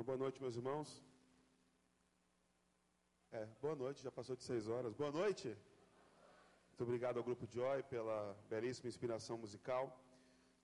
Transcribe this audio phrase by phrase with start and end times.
[0.00, 0.88] Uma boa noite, meus irmãos.
[3.30, 4.94] É, boa noite, já passou de seis horas.
[4.94, 5.48] Boa noite.
[6.68, 9.84] Muito obrigado ao Grupo Joy pela belíssima inspiração musical.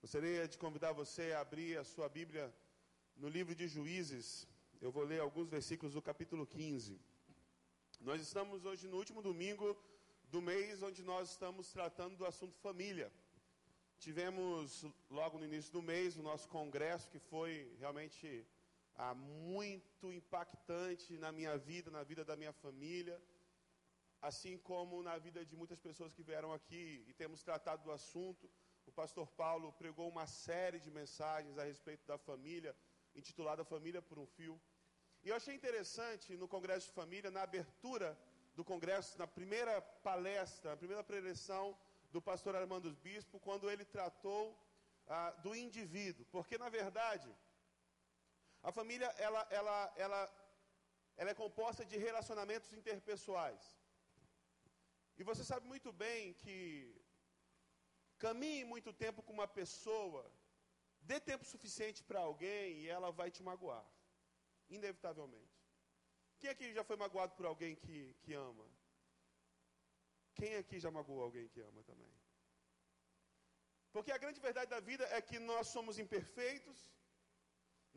[0.01, 2.51] Gostaria de convidar você a abrir a sua Bíblia
[3.15, 4.47] no livro de Juízes.
[4.81, 6.99] Eu vou ler alguns versículos do capítulo 15.
[8.01, 9.77] Nós estamos hoje no último domingo
[10.31, 13.13] do mês onde nós estamos tratando do assunto família.
[13.99, 18.47] Tivemos logo no início do mês o nosso congresso que foi realmente
[18.97, 23.21] ah, muito impactante na minha vida, na vida da minha família,
[24.21, 28.49] assim como na vida de muitas pessoas que vieram aqui e temos tratado do assunto.
[28.87, 32.75] O pastor Paulo pregou uma série de mensagens a respeito da família,
[33.15, 34.59] intitulada Família por um Fio.
[35.23, 38.17] E eu achei interessante no Congresso de Família, na abertura
[38.55, 41.77] do Congresso, na primeira palestra, na primeira preleção,
[42.11, 44.57] do pastor Armando Bispo quando ele tratou
[45.07, 47.29] ah, do indivíduo, porque na verdade
[48.63, 50.21] a família ela, ela, ela,
[51.15, 53.77] ela é composta de relacionamentos interpessoais.
[55.17, 56.55] E você sabe muito bem que
[58.17, 60.31] caminhe muito tempo com uma pessoa,
[61.01, 63.85] dê tempo suficiente para alguém e ela vai te magoar,
[64.69, 65.57] inevitavelmente.
[66.39, 68.67] Quem aqui já foi magoado por alguém que, que ama?
[70.35, 72.13] Quem aqui já magoou alguém que ama também?
[73.91, 76.77] Porque a grande verdade da vida é que nós somos imperfeitos,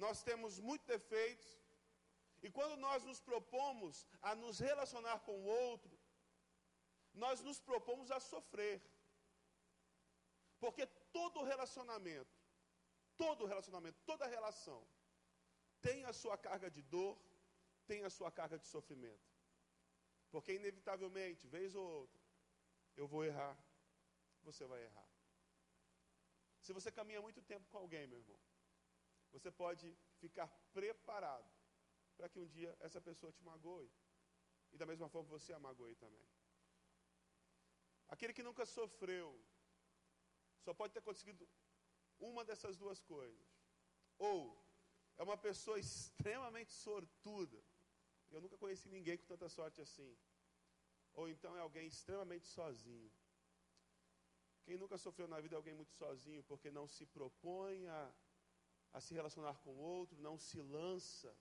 [0.04, 1.48] nós temos muitos defeitos,
[2.42, 5.94] e quando nós nos propomos a nos relacionar com o outro,
[7.12, 8.80] nós nos propomos a sofrer.
[10.58, 10.86] Porque
[11.18, 12.34] todo relacionamento,
[13.16, 14.80] todo relacionamento, toda relação,
[15.80, 17.18] tem a sua carga de dor,
[17.86, 19.28] tem a sua carga de sofrimento.
[20.30, 22.20] Porque inevitavelmente, vez ou outra,
[22.96, 23.56] eu vou errar,
[24.42, 25.08] você vai errar.
[26.60, 28.40] Se você caminha muito tempo com alguém, meu irmão,
[29.32, 29.86] você pode
[30.22, 31.50] ficar preparado
[32.16, 33.90] para que um dia essa pessoa te magoe.
[34.72, 36.26] E da mesma forma você a magoe também.
[38.08, 39.28] Aquele que nunca sofreu,
[40.64, 41.48] só pode ter conseguido
[42.18, 43.48] uma dessas duas coisas.
[44.18, 44.40] Ou
[45.16, 47.60] é uma pessoa extremamente sortuda.
[48.30, 50.16] Eu nunca conheci ninguém com tanta sorte assim
[51.14, 53.10] ou então é alguém extremamente sozinho.
[54.64, 58.14] Quem nunca sofreu na vida é alguém muito sozinho, porque não se propõe a,
[58.92, 61.34] a se relacionar com o outro, não se lança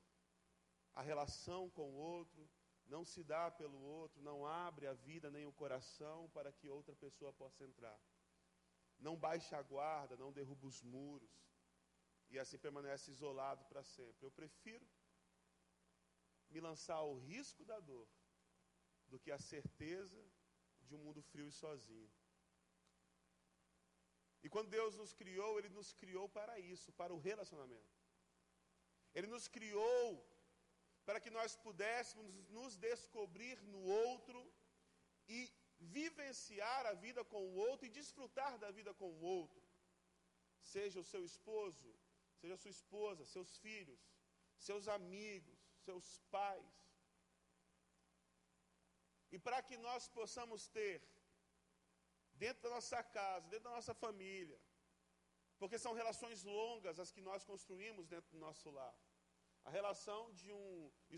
[0.94, 2.50] a relação com o outro,
[2.86, 6.96] não se dá pelo outro, não abre a vida nem o coração para que outra
[6.96, 8.00] pessoa possa entrar.
[9.00, 11.32] Não baixa a guarda, não derruba os muros
[12.30, 14.26] e assim permanece isolado para sempre.
[14.26, 14.86] Eu prefiro
[16.50, 18.08] me lançar ao risco da dor
[19.08, 20.24] do que a certeza
[20.82, 22.12] de um mundo frio e sozinho.
[24.44, 27.96] E quando Deus nos criou, Ele nos criou para isso, para o relacionamento.
[29.14, 30.06] Ele nos criou
[31.06, 34.40] para que nós pudéssemos nos descobrir no outro
[35.28, 35.40] e
[35.80, 39.62] vivenciar a vida com o outro e desfrutar da vida com o outro.
[40.62, 41.90] Seja o seu esposo,
[42.40, 44.00] seja a sua esposa, seus filhos,
[44.58, 46.74] seus amigos, seus pais.
[49.32, 51.02] E para que nós possamos ter,
[52.44, 54.58] dentro da nossa casa, dentro da nossa família,
[55.60, 58.96] porque são relações longas as que nós construímos dentro do nosso lar.
[59.70, 60.68] A relação de um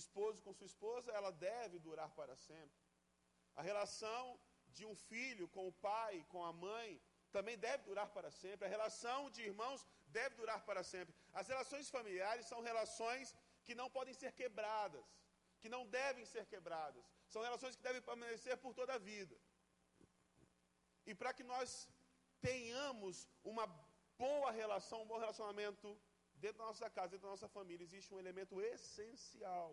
[0.01, 2.81] esposo com sua esposa, ela deve durar para sempre.
[3.55, 4.23] A relação
[4.75, 6.89] de um filho com o pai, com a mãe,
[7.35, 8.65] também deve durar para sempre.
[8.65, 9.81] A relação de irmãos
[10.17, 11.13] deve durar para sempre.
[11.39, 15.05] As relações familiares são relações que não podem ser quebradas
[15.61, 17.03] que não devem ser quebradas.
[17.33, 19.35] São relações que devem permanecer por toda a vida.
[21.05, 21.89] E para que nós
[22.39, 23.65] tenhamos uma
[24.17, 25.87] boa relação, um bom relacionamento
[26.35, 29.71] dentro da nossa casa, dentro da nossa família, existe um elemento essencial.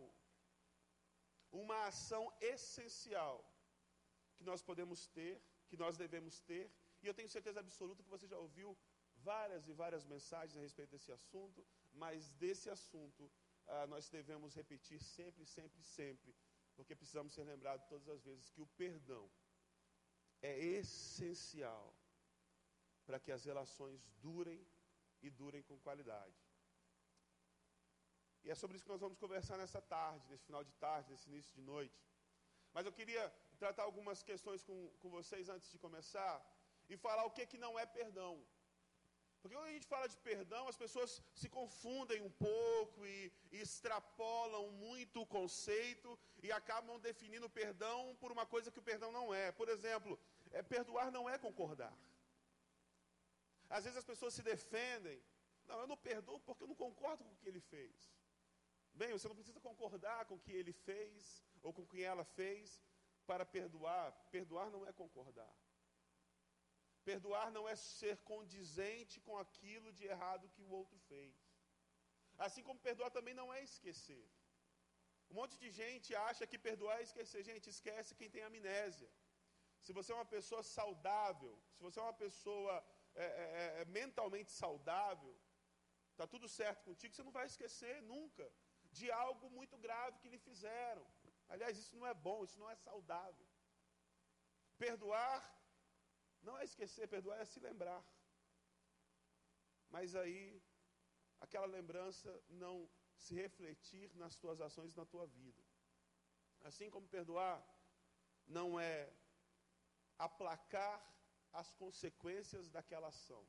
[1.50, 3.36] Uma ação essencial
[4.36, 5.34] que nós podemos ter,
[5.68, 6.70] que nós devemos ter,
[7.02, 8.76] e eu tenho certeza absoluta que você já ouviu
[9.16, 13.30] várias e várias mensagens a respeito desse assunto, mas desse assunto
[13.66, 16.34] ah, nós devemos repetir sempre, sempre, sempre,
[16.76, 19.30] porque precisamos ser lembrados todas as vezes que o perdão
[20.42, 21.94] é essencial
[23.06, 24.66] para que as relações durem
[25.22, 26.36] e durem com qualidade.
[28.44, 31.28] E é sobre isso que nós vamos conversar nessa tarde, nesse final de tarde, nesse
[31.28, 32.00] início de noite.
[32.72, 33.24] Mas eu queria
[33.58, 36.34] tratar algumas questões com, com vocês antes de começar
[36.88, 38.46] e falar o que, que não é perdão.
[39.40, 43.58] Porque quando a gente fala de perdão, as pessoas se confundem um pouco e, e
[43.60, 49.32] extrapolam muito o conceito e acabam definindo perdão por uma coisa que o perdão não
[49.32, 49.52] é.
[49.52, 50.18] Por exemplo,
[50.50, 51.96] é, perdoar não é concordar.
[53.70, 55.22] Às vezes as pessoas se defendem.
[55.66, 58.12] Não, eu não perdoo porque eu não concordo com o que ele fez.
[58.94, 62.24] Bem, você não precisa concordar com o que ele fez ou com o que ela
[62.24, 62.82] fez
[63.26, 64.10] para perdoar.
[64.32, 65.54] Perdoar não é concordar.
[67.10, 71.36] Perdoar não é ser condizente com aquilo de errado que o outro fez.
[72.46, 74.24] Assim como perdoar também não é esquecer.
[75.30, 77.42] Um monte de gente acha que perdoar é esquecer.
[77.50, 79.10] Gente, esquece quem tem amnésia.
[79.84, 82.74] Se você é uma pessoa saudável, se você é uma pessoa
[83.14, 85.34] é, é, é, é mentalmente saudável,
[86.12, 88.46] está tudo certo contigo, você não vai esquecer nunca
[88.98, 91.06] de algo muito grave que lhe fizeram.
[91.48, 93.46] Aliás, isso não é bom, isso não é saudável.
[94.76, 95.36] Perdoar
[96.48, 98.02] não é esquecer, perdoar é se lembrar.
[99.94, 100.42] Mas aí,
[101.44, 102.30] aquela lembrança
[102.64, 102.74] não
[103.24, 105.62] se refletir nas tuas ações na tua vida.
[106.68, 107.56] Assim como perdoar
[108.58, 108.94] não é
[110.26, 110.96] aplacar
[111.60, 113.42] as consequências daquela ação.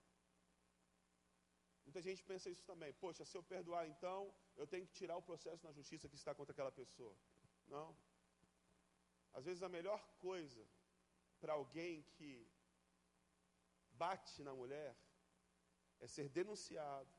[1.85, 2.91] Muita gente pensa isso também.
[2.93, 4.19] Poxa, se eu perdoar então,
[4.55, 7.15] eu tenho que tirar o processo na justiça que está contra aquela pessoa.
[7.67, 7.89] Não.
[9.33, 10.63] Às vezes a melhor coisa
[11.39, 12.29] para alguém que
[14.03, 14.91] bate na mulher
[16.03, 17.13] é ser denunciado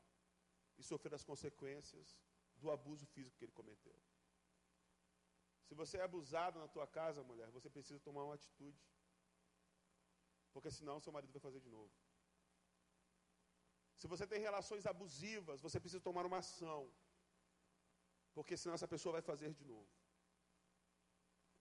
[0.79, 2.07] e sofrer as consequências
[2.61, 3.97] do abuso físico que ele cometeu.
[5.67, 8.81] Se você é abusado na tua casa, mulher, você precisa tomar uma atitude.
[10.53, 11.93] Porque senão seu marido vai fazer de novo.
[13.99, 16.81] Se você tem relações abusivas, você precisa tomar uma ação.
[18.35, 19.89] Porque senão essa pessoa vai fazer de novo.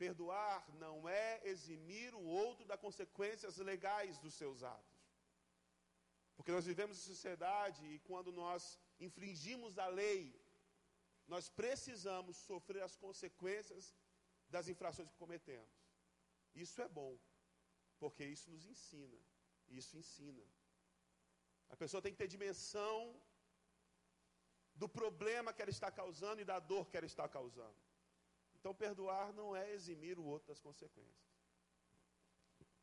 [0.05, 4.90] Perdoar não é eximir o outro das consequências legais dos seus atos.
[6.41, 8.63] Porque nós vivemos em sociedade e quando nós
[9.07, 10.23] infringimos a lei,
[11.33, 13.95] nós precisamos sofrer as consequências
[14.49, 15.75] das infrações que cometemos.
[16.55, 17.13] Isso é bom,
[17.99, 19.21] porque isso nos ensina.
[19.69, 20.43] Isso ensina.
[21.69, 22.97] A pessoa tem que ter dimensão
[24.75, 27.83] do problema que ela está causando e da dor que ela está causando.
[28.55, 31.37] Então, perdoar não é eximir o outro das consequências.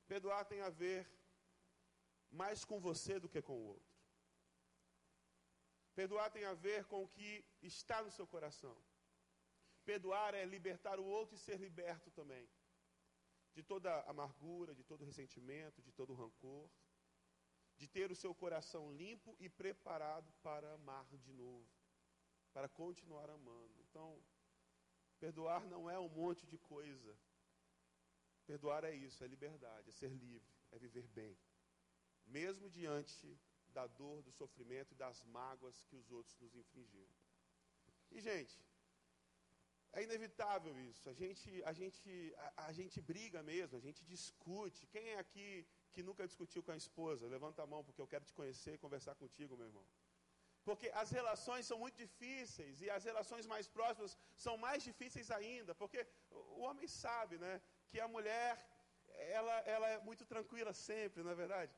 [0.07, 1.09] Perdoar tem a ver
[2.31, 3.97] mais com você do que com o outro.
[5.95, 8.77] Perdoar tem a ver com o que está no seu coração.
[9.83, 12.47] Perdoar é libertar o outro e ser liberto também.
[13.53, 16.69] De toda amargura, de todo ressentimento, de todo rancor.
[17.77, 21.68] De ter o seu coração limpo e preparado para amar de novo.
[22.53, 23.81] Para continuar amando.
[23.81, 24.21] Então,
[25.19, 27.18] perdoar não é um monte de coisa.
[28.45, 31.38] Perdoar é isso, é liberdade, é ser livre, é viver bem.
[32.27, 33.39] Mesmo diante
[33.77, 37.15] da dor, do sofrimento e das mágoas que os outros nos infringiram.
[38.12, 38.56] E, gente,
[39.94, 41.09] é inevitável isso.
[41.09, 44.88] A gente, a gente, a, a, gente briga mesmo, a gente discute.
[44.88, 47.27] Quem é aqui que nunca discutiu com a esposa?
[47.27, 49.85] Levanta a mão, porque eu quero te conhecer e conversar contigo, meu irmão.
[50.68, 55.73] Porque as relações são muito difíceis e as relações mais próximas são mais difíceis ainda,
[55.73, 58.50] porque o homem sabe, né, que a mulher
[59.38, 61.73] ela, ela é muito tranquila sempre, não é verdade?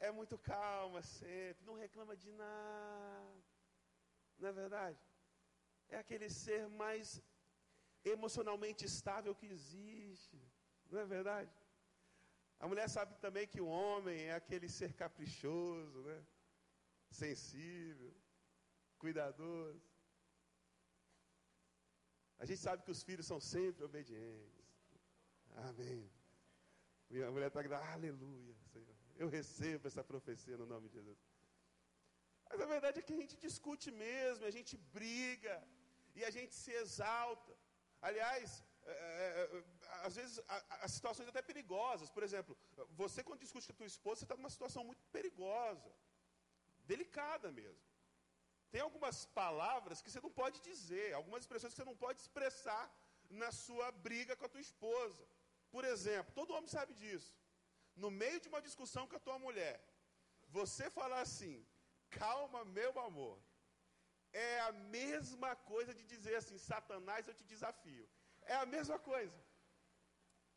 [0.00, 3.44] É muito calma sempre, não reclama de nada.
[4.38, 4.98] Não é verdade?
[5.88, 7.22] É aquele ser mais
[8.04, 10.40] emocionalmente estável que existe.
[10.90, 11.52] Não é verdade?
[12.58, 16.26] A mulher sabe também que o homem é aquele ser caprichoso, né?
[17.10, 18.14] sensível,
[18.98, 19.82] cuidadoso.
[22.38, 24.64] A gente sabe que os filhos são sempre obedientes.
[25.68, 26.10] Amém.
[27.10, 28.99] Minha mulher está gritando, aleluia, Senhor.
[29.22, 31.18] Eu recebo essa profecia no nome de Jesus.
[32.48, 35.56] Mas a verdade é que a gente discute mesmo, a gente briga
[36.18, 37.52] e a gente se exalta.
[38.08, 39.62] Aliás, é, é, é
[40.06, 40.36] às vezes
[40.84, 42.08] as situações até perigosas.
[42.16, 42.56] Por exemplo,
[43.02, 45.92] você quando discute com a tua esposa, você está numa situação muito perigosa,
[46.92, 47.84] delicada mesmo.
[48.72, 52.84] Tem algumas palavras que você não pode dizer, algumas expressões que você não pode expressar
[53.42, 55.22] na sua briga com a tua esposa.
[55.70, 57.39] Por exemplo, todo homem sabe disso
[57.96, 59.76] no meio de uma discussão com a tua mulher,
[60.48, 61.66] você falar assim,
[62.10, 63.38] calma, meu amor,
[64.32, 68.08] é a mesma coisa de dizer assim, Satanás, eu te desafio.
[68.42, 69.38] É a mesma coisa.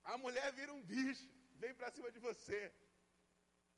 [0.04, 2.72] A mulher vira um bicho, vem para cima de você.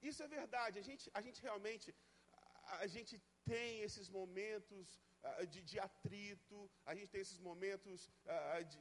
[0.01, 0.79] Isso é verdade.
[0.79, 1.95] A gente, a gente realmente,
[2.79, 8.63] a, gente tem esses momentos uh, de, de, atrito, a gente tem esses momentos uh,
[8.65, 8.79] de,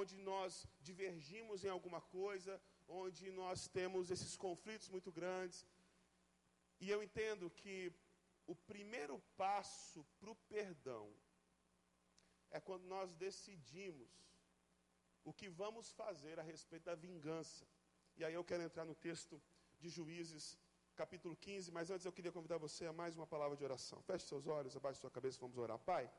[0.00, 5.66] onde nós divergimos em alguma coisa, onde nós temos esses conflitos muito grandes.
[6.80, 7.92] E eu entendo que
[8.46, 11.12] o primeiro passo para o perdão
[12.50, 14.08] é quando nós decidimos
[15.22, 17.66] o que vamos fazer a respeito da vingança.
[18.16, 19.40] E aí eu quero entrar no texto
[19.78, 20.58] de Juízes,
[20.96, 24.00] capítulo 15, mas antes eu queria convidar você a mais uma palavra de oração.
[24.02, 25.78] Feche seus olhos, abaixe sua cabeça, vamos orar.
[25.78, 26.10] Pai,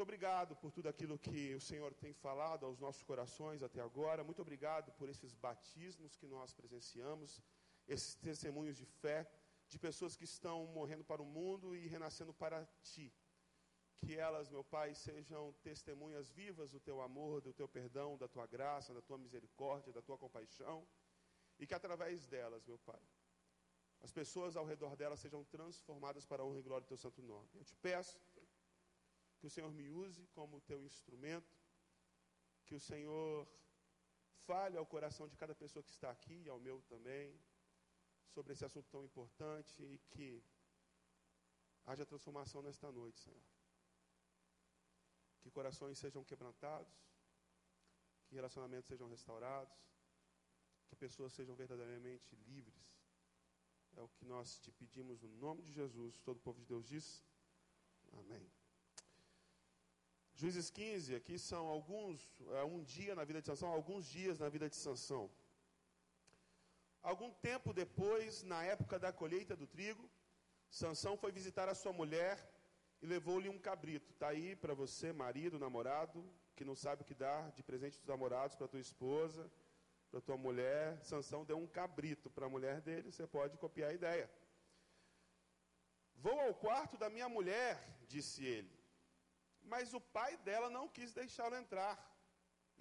[0.00, 4.24] muito obrigado por tudo aquilo que o Senhor tem falado aos nossos corações até agora.
[4.24, 7.42] Muito obrigado por esses batismos que nós presenciamos,
[7.86, 9.30] esses testemunhos de fé
[9.68, 13.12] de pessoas que estão morrendo para o mundo e renascendo para ti.
[13.98, 18.46] Que elas, meu Pai, sejam testemunhas vivas do teu amor, do teu perdão, da tua
[18.46, 20.88] graça, da tua misericórdia, da tua compaixão.
[21.58, 23.02] E que através delas, meu Pai,
[24.00, 27.20] as pessoas ao redor delas sejam transformadas para a honra e glória do teu santo
[27.20, 27.50] nome.
[27.54, 28.18] Eu te peço
[29.40, 31.50] que o Senhor me use como teu instrumento,
[32.66, 33.48] que o Senhor
[34.46, 37.40] fale ao coração de cada pessoa que está aqui e ao meu também,
[38.28, 40.44] sobre esse assunto tão importante e que
[41.86, 43.42] haja transformação nesta noite, Senhor.
[45.40, 46.94] Que corações sejam quebrantados,
[48.26, 49.74] que relacionamentos sejam restaurados,
[50.86, 53.00] que pessoas sejam verdadeiramente livres.
[53.96, 56.20] É o que nós te pedimos no nome de Jesus.
[56.20, 57.24] Todo o povo de Deus diz:
[58.12, 58.59] Amém.
[60.40, 62.18] Juízes 15, aqui são alguns,
[62.60, 65.30] é um dia na vida de Sansão, alguns dias na vida de Sansão.
[67.02, 70.08] Algum tempo depois, na época da colheita do trigo,
[70.70, 72.38] Sansão foi visitar a sua mulher
[73.02, 74.12] e levou-lhe um cabrito.
[74.12, 76.24] Está aí para você, marido, namorado,
[76.56, 79.52] que não sabe o que dar de presente dos namorados para tua esposa,
[80.10, 81.04] para tua mulher.
[81.04, 84.30] Sansão deu um cabrito para a mulher dele, você pode copiar a ideia.
[86.14, 87.78] Vou ao quarto da minha mulher,
[88.08, 88.79] disse ele.
[89.72, 91.94] Mas o pai dela não quis deixá-lo entrar.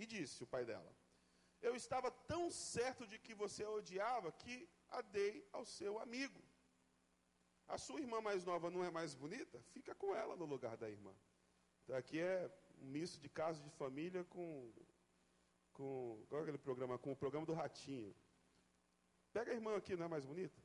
[0.02, 0.92] E disse o pai dela:
[1.62, 4.56] eu estava tão certo de que você a odiava que
[4.90, 6.42] a dei ao seu amigo.
[7.68, 9.62] A sua irmã mais nova não é mais bonita?
[9.74, 11.14] Fica com ela no lugar da irmã.
[11.84, 12.50] Então, aqui é
[12.82, 14.72] um misto de caso de família com.
[15.74, 16.98] com qual é aquele programa?
[16.98, 18.16] Com o programa do Ratinho.
[19.34, 20.60] Pega a irmã aqui, não é mais bonita?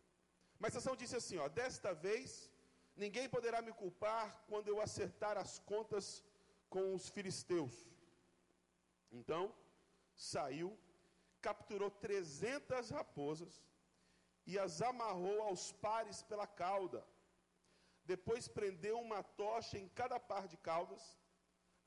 [0.58, 2.50] Mas Sansão disse assim: ó, desta vez
[2.96, 6.24] ninguém poderá me culpar quando eu acertar as contas
[6.68, 7.74] com os filisteus.
[9.10, 9.54] Então,
[10.14, 10.78] saiu
[11.46, 13.54] capturou 300 raposas
[14.50, 17.00] e as amarrou aos pares pela cauda.
[18.12, 21.04] Depois prendeu uma tocha em cada par de caudas,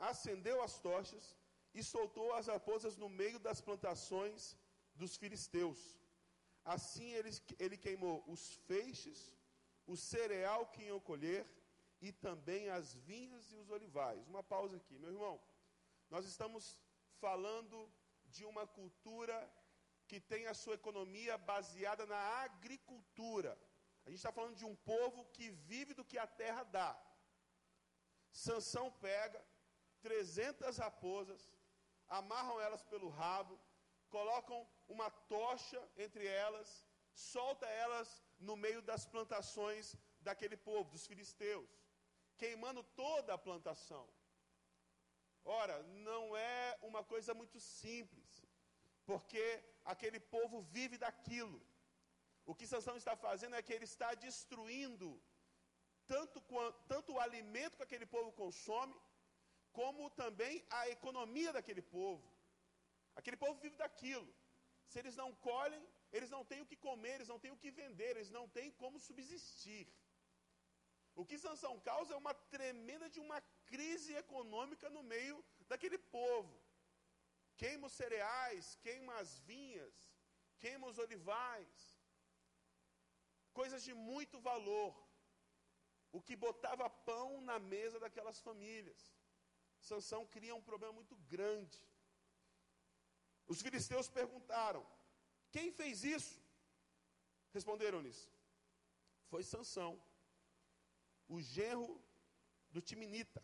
[0.10, 1.26] acendeu as tochas
[1.74, 4.56] e soltou as raposas no meio das plantações
[5.00, 5.80] dos filisteus.
[6.76, 7.32] Assim ele,
[7.64, 9.20] ele queimou os feixes,
[9.88, 11.46] o cereal que iam colher
[12.02, 14.28] e também as vinhas e os olivais.
[14.28, 15.42] Uma pausa aqui, meu irmão.
[16.10, 16.80] Nós estamos
[17.20, 17.92] falando
[18.26, 19.36] de uma cultura
[20.08, 23.58] que tem a sua economia baseada na agricultura.
[24.06, 26.98] A gente está falando de um povo que vive do que a terra dá.
[28.32, 29.44] Sansão pega
[30.02, 31.42] 300 raposas,
[32.08, 33.60] amarram elas pelo rabo,
[34.10, 41.70] colocam uma tocha entre elas, solta elas no meio das plantações daquele povo, dos filisteus,
[42.38, 44.08] queimando toda a plantação.
[45.44, 48.30] Ora, não é uma coisa muito simples,
[49.06, 51.62] porque aquele povo vive daquilo.
[52.46, 55.10] O que Sansão está fazendo é que ele está destruindo
[56.06, 56.42] tanto,
[56.88, 58.96] tanto o alimento que aquele povo consome,
[59.72, 62.28] como também a economia daquele povo.
[63.16, 64.28] Aquele povo vive daquilo.
[64.88, 67.72] Se eles não colhem, eles não têm o que comer, eles não têm o que
[67.72, 69.88] vender, eles não têm como subsistir.
[71.20, 73.40] O que Sansão causa é uma tremenda de uma
[73.72, 75.38] crise econômica no meio
[75.68, 76.56] daquele povo.
[77.62, 79.96] Queima os cereais, queima as vinhas,
[80.60, 81.76] queima os olivais.
[83.60, 84.94] Coisas de muito valor.
[86.12, 89.02] O que botava pão na mesa daquelas famílias.
[89.80, 91.82] Sansão cria um problema muito grande.
[93.48, 94.86] Os filisteus perguntaram:
[95.52, 96.36] Quem fez isso?
[97.54, 98.20] Responderam-lhes:
[99.30, 100.00] Foi Sansão
[101.28, 102.02] o genro
[102.72, 103.44] do Timinita,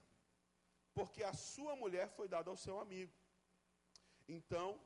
[0.93, 3.13] porque a sua mulher foi dada ao seu amigo.
[4.27, 4.79] Então,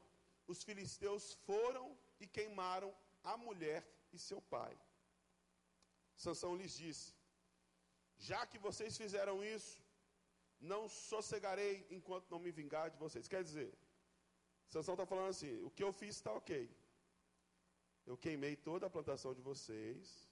[0.47, 1.85] os filisteus foram
[2.19, 3.81] e queimaram a mulher
[4.13, 4.75] e seu pai.
[6.15, 7.13] Sansão lhes disse:
[8.17, 9.81] Já que vocês fizeram isso,
[10.59, 13.27] não sossegarei enquanto não me vingar de vocês.
[13.27, 13.71] Quer dizer,
[14.69, 16.69] Sansão está falando assim: o que eu fiz está ok.
[18.09, 20.31] Eu queimei toda a plantação de vocês,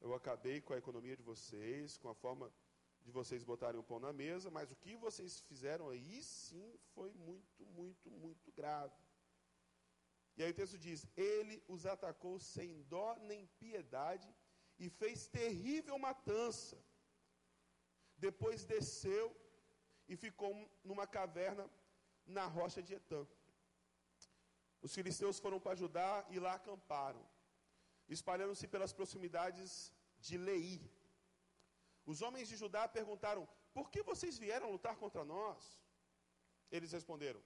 [0.00, 2.52] eu acabei com a economia de vocês, com a forma
[3.04, 7.12] de vocês botarem o pão na mesa, mas o que vocês fizeram aí sim foi
[7.12, 9.00] muito, muito, muito grave.
[10.36, 14.28] E aí o texto diz: Ele os atacou sem dó nem piedade
[14.76, 16.76] e fez terrível matança.
[18.16, 19.26] Depois desceu
[20.08, 21.70] e ficou numa caverna
[22.26, 23.24] na rocha de Etã.
[24.82, 27.24] Os filisteus foram para Judá e lá acamparam
[28.08, 30.70] espalhando-se pelas proximidades de Lei.
[32.04, 35.80] Os homens de Judá perguntaram: Por que vocês vieram lutar contra nós?
[36.70, 37.42] Eles responderam: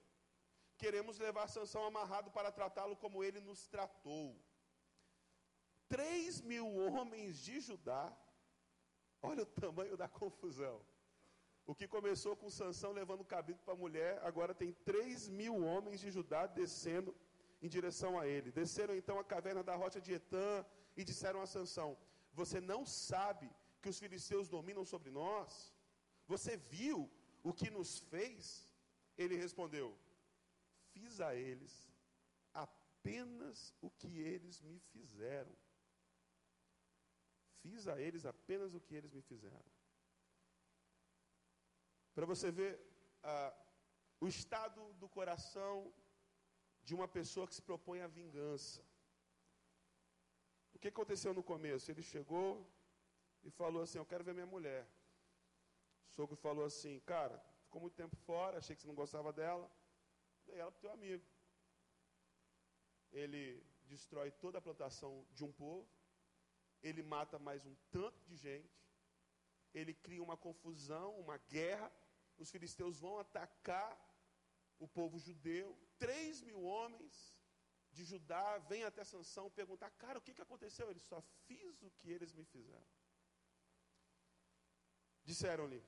[0.77, 4.37] Queremos levar Sansão amarrado para tratá-lo como ele nos tratou.
[5.89, 8.05] Três mil homens de Judá,
[9.23, 10.85] olha o tamanho da confusão.
[11.65, 15.65] O que começou com Sansão levando o cabrito para a mulher, agora tem três mil
[15.65, 17.15] homens de Judá descendo
[17.63, 18.53] em direção a ele.
[18.53, 20.65] Desceram então a caverna da rocha de Etã
[20.97, 21.97] e disseram a Sansão:
[22.33, 25.75] Você não sabe que os filisteus dominam sobre nós?
[26.27, 27.11] Você viu
[27.43, 28.75] o que nos fez?
[29.17, 29.97] Ele respondeu:
[30.93, 31.73] Fiz a eles
[32.53, 35.55] apenas o que eles me fizeram.
[37.63, 39.71] Fiz a eles apenas o que eles me fizeram.
[42.15, 42.81] Para você ver
[43.23, 43.55] ah,
[44.21, 45.93] o estado do coração
[46.87, 48.81] de uma pessoa que se propõe à vingança.
[50.73, 51.91] O que aconteceu no começo?
[51.91, 52.51] Ele chegou
[53.43, 54.87] e falou assim: Eu quero ver minha mulher.
[56.07, 59.69] O sogro falou assim: Cara, ficou muito tempo fora, achei que você não gostava dela.
[60.47, 61.25] Dei ela para teu amigo.
[63.11, 63.43] Ele
[63.87, 65.89] destrói toda a plantação de um povo.
[66.85, 68.81] Ele mata mais um tanto de gente.
[69.75, 71.91] Ele cria uma confusão, uma guerra.
[72.39, 73.91] Os filisteus vão atacar
[74.79, 75.77] o povo judeu.
[75.99, 77.35] Três mil homens
[77.93, 80.91] de Judá vêm até Sansão perguntar: Cara, o que, que aconteceu?
[80.91, 82.87] Ele só fiz o que eles me fizeram.
[85.25, 85.83] Disseram-lhe: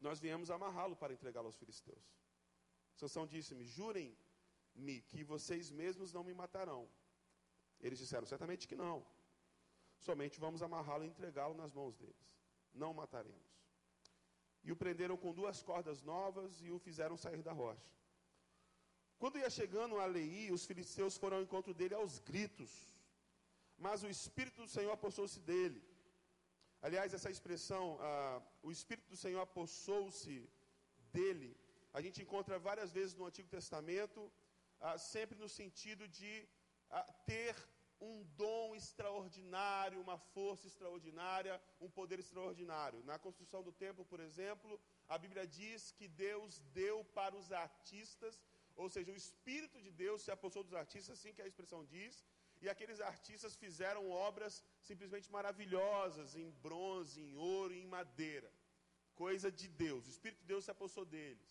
[0.00, 2.04] Nós viemos amarrá-lo para entregá-lo aos filisteus.
[2.96, 6.88] Sansão disse-me: Jurem-me que vocês mesmos não me matarão.
[7.80, 9.06] Eles disseram: Certamente que não.
[9.98, 12.40] Somente vamos amarrá-lo e entregá-lo nas mãos deles.
[12.72, 13.59] Não mataremos.
[14.62, 17.90] E o prenderam com duas cordas novas e o fizeram sair da rocha.
[19.18, 22.72] Quando ia chegando a Leí, os filisteus foram ao encontro dele aos gritos.
[23.86, 25.82] Mas o Espírito do Senhor apossou-se dele.
[26.82, 30.36] Aliás, essa expressão, ah, o Espírito do Senhor apossou-se
[31.12, 31.50] dele,
[31.92, 34.20] a gente encontra várias vezes no Antigo Testamento,
[34.80, 36.32] ah, sempre no sentido de
[36.90, 37.54] ah, ter
[38.00, 43.04] um dom extraordinário, uma força extraordinária, um poder extraordinário.
[43.04, 48.40] Na construção do templo, por exemplo, a Bíblia diz que Deus deu para os artistas,
[48.74, 52.24] ou seja, o Espírito de Deus se apossou dos artistas, assim que a expressão diz,
[52.62, 58.50] e aqueles artistas fizeram obras simplesmente maravilhosas, em bronze, em ouro, em madeira.
[59.14, 60.06] Coisa de Deus.
[60.06, 61.48] O Espírito de Deus se apossou deles.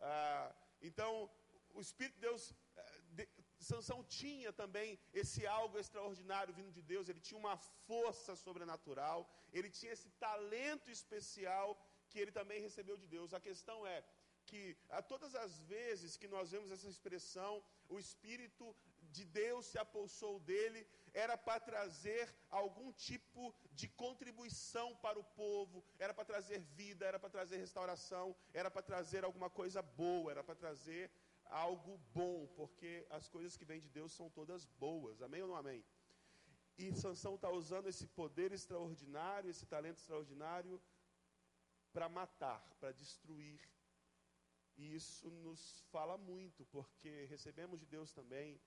[0.00, 1.30] Ah, então,
[1.74, 2.54] o Espírito de Deus.
[3.58, 9.70] Sansão tinha também esse algo extraordinário vindo de Deus, ele tinha uma força sobrenatural, ele
[9.70, 11.76] tinha esse talento especial
[12.08, 13.34] que ele também recebeu de Deus.
[13.34, 14.04] A questão é
[14.46, 18.74] que a todas as vezes que nós vemos essa expressão, o Espírito
[19.10, 25.84] de Deus se apossou dele, era para trazer algum tipo de contribuição para o povo,
[25.98, 30.44] era para trazer vida, era para trazer restauração, era para trazer alguma coisa boa, era
[30.44, 31.10] para trazer
[31.50, 35.56] algo bom, porque as coisas que vêm de Deus são todas boas, amém ou não
[35.56, 35.84] amém?
[36.76, 40.80] E Sansão está usando esse poder extraordinário, esse talento extraordinário,
[41.92, 43.60] para matar, para destruir.
[44.76, 48.60] E isso nos fala muito, porque recebemos de Deus também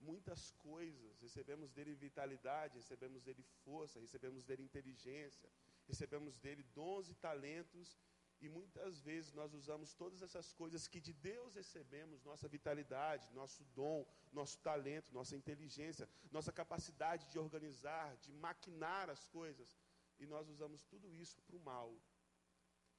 [0.00, 1.20] muitas coisas.
[1.20, 5.50] Recebemos dele vitalidade, recebemos dele força, recebemos dele inteligência,
[5.86, 7.98] recebemos dele dons e talentos.
[8.40, 13.64] E muitas vezes nós usamos todas essas coisas que de Deus recebemos, nossa vitalidade, nosso
[13.78, 19.76] dom, nosso talento, nossa inteligência, nossa capacidade de organizar, de maquinar as coisas,
[20.20, 21.90] e nós usamos tudo isso para o mal.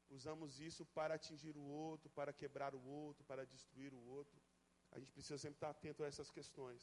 [0.09, 4.41] Usamos isso para atingir o outro, para quebrar o outro, para destruir o outro.
[4.91, 6.81] A gente precisa sempre estar atento a essas questões.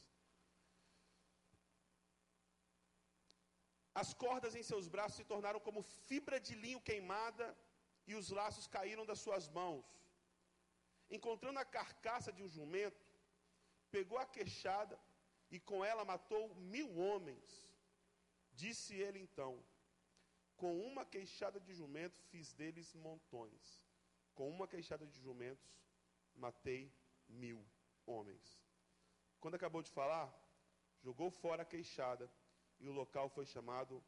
[4.02, 7.46] As cordas em seus braços se tornaram como fibra de linho queimada
[8.06, 9.84] e os laços caíram das suas mãos.
[11.10, 13.04] Encontrando a carcaça de um jumento,
[13.90, 14.98] pegou a queixada
[15.50, 17.68] e com ela matou mil homens.
[18.52, 19.62] Disse ele então:
[20.56, 23.82] Com uma queixada de jumento fiz deles montões.
[24.34, 25.70] Com uma queixada de jumentos
[26.34, 26.92] matei
[27.28, 27.64] mil
[28.04, 28.60] homens.
[29.40, 30.32] Quando acabou de falar,
[31.02, 32.30] jogou fora a queixada
[32.78, 34.02] e o local foi chamado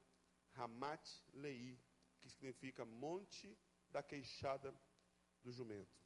[0.53, 1.79] Ramat Lei,
[2.21, 3.57] que significa Monte
[3.95, 4.71] da Queixada
[5.45, 5.97] do Jumento.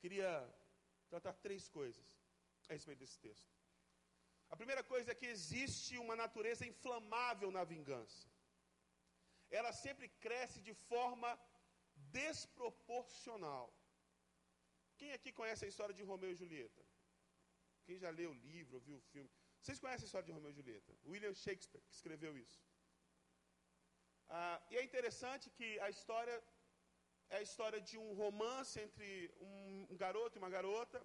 [0.00, 0.30] Queria
[1.08, 2.06] tratar três coisas
[2.68, 3.50] a respeito desse texto.
[4.50, 8.28] A primeira coisa é que existe uma natureza inflamável na vingança.
[9.50, 11.30] Ela sempre cresce de forma
[12.18, 13.66] desproporcional.
[14.98, 16.82] Quem aqui conhece a história de Romeu e Julieta?
[17.86, 19.30] Quem já leu o livro, viu o filme?
[19.60, 20.92] Vocês conhecem a história de Romeu e Julieta?
[21.06, 22.62] William Shakespeare, que escreveu isso.
[24.28, 26.36] Ah, e é interessante que a história
[27.30, 29.08] é a história de um romance entre
[29.40, 31.00] um, garoto e uma garota,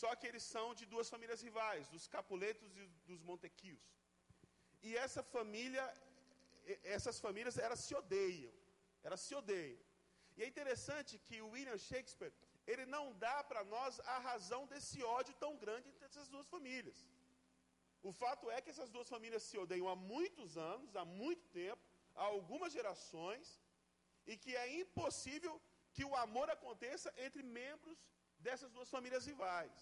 [0.00, 3.86] só que eles são de duas famílias rivais, dos Capuletos e dos Montequios.
[4.82, 5.84] E essa família,
[6.96, 8.52] essas famílias, elas se odeiam.
[9.02, 9.80] Elas se odeiam.
[10.36, 12.32] E é interessante que o William Shakespeare,
[12.66, 16.98] ele não dá para nós a razão desse ódio tão grande entre essas duas famílias.
[18.02, 21.82] O fato é que essas duas famílias se odeiam há muitos anos, há muito tempo,
[22.14, 23.60] há algumas gerações,
[24.30, 25.54] e que é impossível
[25.94, 28.00] que o amor aconteça entre membros
[28.46, 29.76] dessas duas famílias rivais.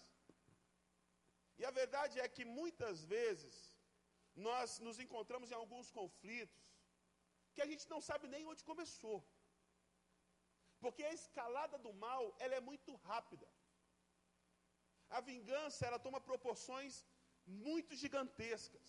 [1.59, 3.55] E a verdade é que muitas vezes
[4.47, 6.63] nós nos encontramos em alguns conflitos
[7.53, 9.17] que a gente não sabe nem onde começou.
[10.83, 13.47] Porque a escalada do mal, ela é muito rápida.
[15.17, 16.93] A vingança, ela toma proporções
[17.67, 18.87] muito gigantescas.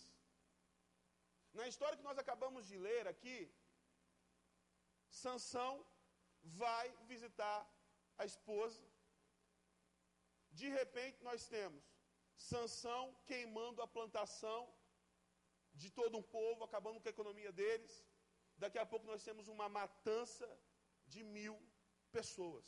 [1.58, 3.36] Na história que nós acabamos de ler aqui,
[5.08, 5.84] Sansão
[6.42, 7.60] vai visitar
[8.16, 8.82] a esposa.
[10.50, 11.84] De repente nós temos
[12.36, 14.72] Sansão queimando a plantação
[15.74, 18.04] de todo um povo, acabando com a economia deles.
[18.56, 20.48] Daqui a pouco nós temos uma matança
[21.06, 21.56] de mil
[22.12, 22.66] pessoas.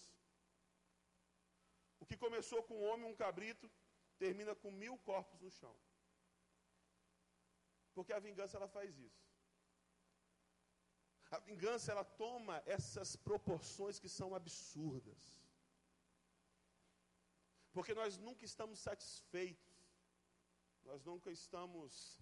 [2.00, 3.70] O que começou com um homem, um cabrito,
[4.18, 5.76] termina com mil corpos no chão.
[7.94, 9.29] Porque a vingança ela faz isso.
[11.30, 15.40] A vingança ela toma essas proporções que são absurdas.
[17.72, 19.70] Porque nós nunca estamos satisfeitos.
[20.84, 22.18] Nós nunca estamos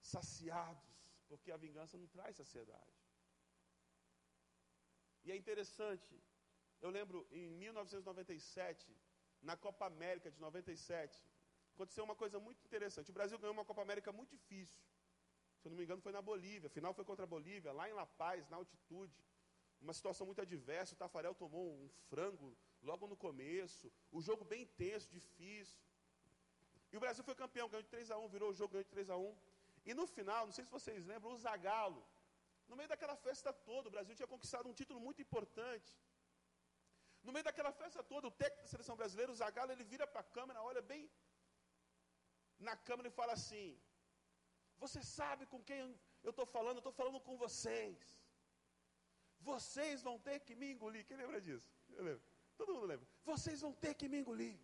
[0.00, 0.94] saciados,
[1.28, 2.96] porque a vingança não traz saciedade.
[5.24, 6.14] E é interessante,
[6.80, 8.96] eu lembro em 1997,
[9.42, 11.20] na Copa América de 97,
[11.74, 13.10] aconteceu uma coisa muito interessante.
[13.10, 14.78] O Brasil ganhou uma Copa América muito difícil.
[15.66, 16.70] Se eu não me engano, foi na Bolívia.
[16.70, 19.20] Final foi contra a Bolívia, lá em La Paz, na altitude.
[19.80, 20.94] Uma situação muito adversa.
[20.94, 23.92] O Tafarel tomou um frango logo no começo.
[24.12, 25.80] O jogo bem intenso, difícil.
[26.92, 28.90] E o Brasil foi campeão, ganhou de 3 a 1 virou o jogo, ganhou de
[28.90, 29.36] 3 a 1
[29.86, 32.06] E no final, não sei se vocês lembram, o Zagallo,
[32.68, 35.98] no meio daquela festa toda, o Brasil tinha conquistado um título muito importante.
[37.24, 40.20] No meio daquela festa toda, o técnico da seleção brasileira, o Zagallo, ele vira para
[40.20, 41.10] a câmera, olha bem
[42.56, 43.76] na câmera e fala assim:
[44.84, 45.80] Você sabe com quem
[46.26, 46.76] eu estou falando?
[46.78, 47.98] Eu estou falando com vocês.
[49.50, 51.04] Vocês vão ter que me engolir.
[51.08, 51.70] Quem lembra disso?
[51.98, 52.24] Eu lembro.
[52.58, 53.06] Todo mundo lembra.
[53.30, 54.56] Vocês vão ter que me engolir.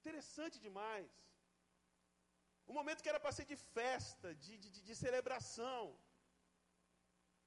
[0.00, 1.12] Interessante demais.
[2.70, 5.82] Um momento que era para ser de festa, de, de, de celebração.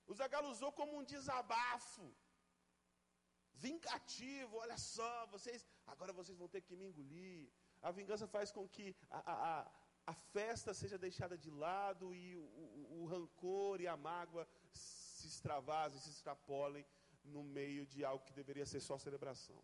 [0.05, 2.07] O Zagallo usou como um desabafo.
[3.65, 5.61] Vingativo, olha só, vocês,
[5.93, 7.49] agora vocês vão ter que me engolir.
[7.81, 9.71] A vingança faz com que a, a, a
[10.13, 15.99] festa seja deixada de lado e o, o, o rancor e a mágoa se extravasem,
[15.99, 16.85] se extrapolem
[17.23, 19.61] no meio de algo que deveria ser só celebração.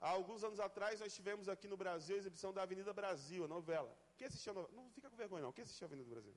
[0.00, 3.48] Há alguns anos atrás, nós tivemos aqui no Brasil a exibição da Avenida Brasil, a
[3.48, 3.96] novela.
[4.16, 4.76] Quem assistiu a novela?
[4.76, 5.52] Não fica com vergonha, não.
[5.52, 6.36] Quem assistiu a Avenida Brasil?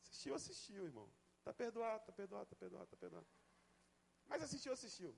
[0.00, 1.10] Assistiu, assistiu, irmão.
[1.38, 3.26] Está perdoado, está perdoado, está perdoado, está perdoado.
[4.28, 5.16] Mas assistiu, assistiu.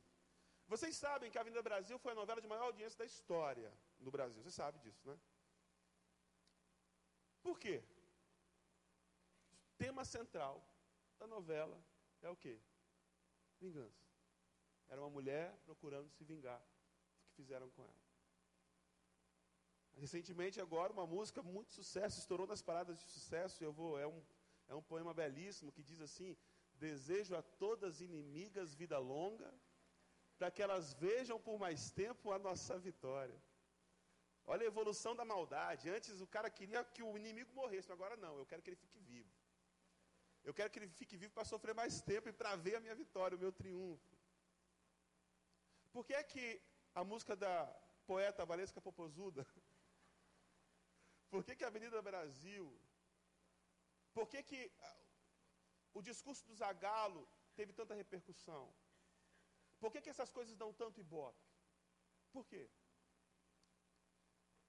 [0.67, 4.11] Vocês sabem que a Avenida Brasil foi a novela de maior audiência da história no
[4.11, 4.43] Brasil.
[4.43, 5.19] Você sabe disso, né?
[7.43, 7.83] Por quê?
[9.63, 10.63] O tema central
[11.19, 11.79] da novela
[12.23, 12.61] é o quê?
[13.61, 14.07] Vingança.
[14.89, 18.09] Era uma mulher procurando se vingar do que fizeram com ela.
[19.95, 23.63] Recentemente, agora, uma música muito sucesso, estourou nas paradas de sucesso.
[23.63, 24.23] Eu vou, é um,
[24.69, 26.37] é um poema belíssimo que diz assim:
[26.75, 29.53] Desejo a todas inimigas vida longa,
[30.39, 33.37] para que elas vejam por mais tempo a nossa vitória.
[34.53, 35.91] Olha a evolução da maldade.
[35.97, 39.01] Antes o cara queria que o inimigo morresse, agora não, eu quero que ele fique
[39.11, 39.33] vivo.
[40.49, 42.95] Eu quero que ele fique vivo para sofrer mais tempo e para ver a minha
[43.03, 44.17] vitória, o meu triunfo.
[45.93, 46.45] Por que é que
[46.95, 47.53] a música da
[48.07, 49.47] poeta Valesca Popozuda,
[51.29, 52.67] por que, que a Avenida Brasil,
[54.15, 54.61] por que, que
[55.93, 58.65] o discurso do Zagalo teve tanta repercussão?
[59.79, 61.47] Por que, que essas coisas dão tanto ibope?
[62.33, 62.65] Por quê?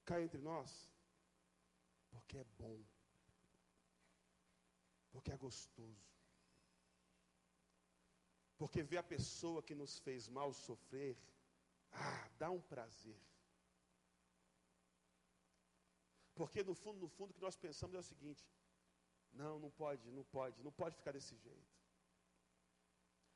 [0.09, 0.71] Cá entre nós,
[2.11, 2.79] porque é bom
[5.11, 6.07] porque é gostoso.
[8.57, 11.17] Porque ver a pessoa que nos fez mal sofrer,
[11.91, 13.19] ah, dá um prazer.
[16.35, 18.43] Porque no fundo, no fundo, o que nós pensamos é o seguinte:
[19.31, 21.77] não, não pode, não pode, não pode ficar desse jeito.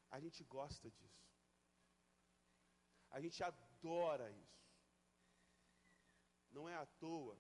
[0.10, 1.26] A gente gosta disso.
[3.10, 4.63] A gente adora isso.
[6.54, 7.38] Não é à toa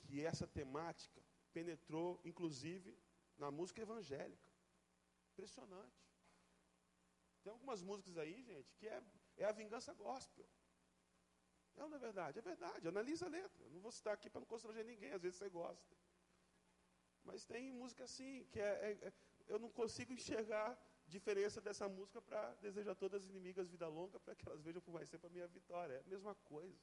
[0.00, 1.20] que essa temática
[1.52, 2.96] penetrou, inclusive,
[3.36, 4.50] na música evangélica.
[5.32, 6.00] Impressionante.
[7.42, 9.02] Tem algumas músicas aí, gente, que é,
[9.38, 10.46] é a vingança gospel.
[11.76, 12.38] Não, não é verdade?
[12.38, 12.86] É verdade.
[12.86, 13.64] Analisa a letra.
[13.64, 15.96] Eu não vou citar aqui para não constranger ninguém, às vezes você gosta.
[17.24, 19.12] Mas tem música assim, que é, é, é
[19.48, 24.34] eu não consigo enxergar diferença dessa música para desejar todas as inimigas vida longa, para
[24.34, 25.94] que elas vejam por mais tempo a minha vitória.
[25.94, 26.78] É a mesma coisa.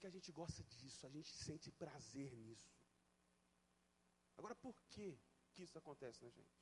[0.00, 2.74] Porque a gente gosta disso, a gente sente prazer nisso.
[4.38, 5.20] Agora, por que,
[5.52, 6.58] que isso acontece na gente?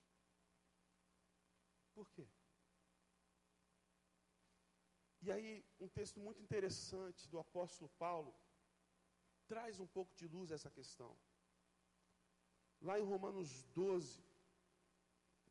[1.95, 2.27] Por quê?
[5.23, 8.35] E aí, um texto muito interessante do apóstolo Paulo
[9.47, 11.17] traz um pouco de luz a essa questão.
[12.81, 14.21] Lá em Romanos 12,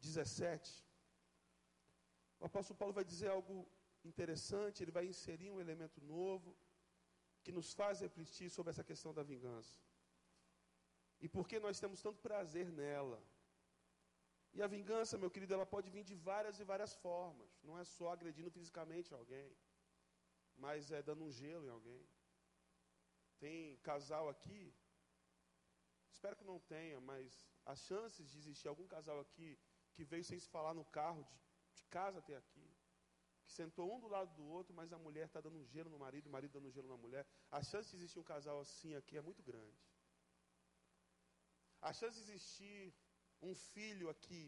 [0.01, 0.85] 17,
[2.41, 3.65] o apóstolo Paulo vai dizer algo
[4.03, 6.53] interessante, ele vai inserir um elemento novo
[7.47, 9.75] que nos faz refletir sobre essa questão da vingança.
[11.23, 13.19] E por que nós temos tanto prazer nela?
[14.55, 17.51] E a vingança, meu querido, ela pode vir de várias e várias formas.
[17.67, 19.49] Não é só agredindo fisicamente alguém,
[20.65, 22.03] mas é dando um gelo em alguém.
[23.43, 24.61] Tem casal aqui,
[26.15, 29.49] espero que não tenha, mas as chances de existir algum casal aqui
[29.93, 31.37] que veio sem se falar no carro, de,
[31.77, 32.56] de casa até aqui,
[33.47, 35.99] que sentou um do lado do outro, mas a mulher está dando um gelo no
[36.05, 37.25] marido, o marido dando um gelo na mulher.
[37.49, 39.79] A chance de existir um casal assim aqui é muito grande.
[41.81, 42.93] A chance de existir
[43.41, 44.43] um filho aqui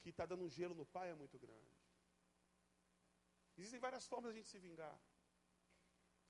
[0.00, 1.76] que está dando um gelo no pai é muito grande.
[3.56, 4.96] Existem várias formas de a gente se vingar.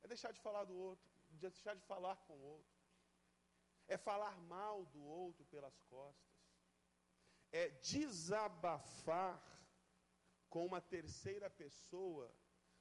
[0.03, 2.73] É deixar de falar do outro, deixar de falar com o outro.
[3.87, 6.33] É falar mal do outro pelas costas.
[7.53, 9.33] É desabafar
[10.49, 12.33] com uma terceira pessoa,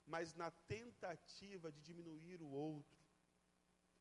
[0.05, 3.05] mas na tentativa de diminuir o outro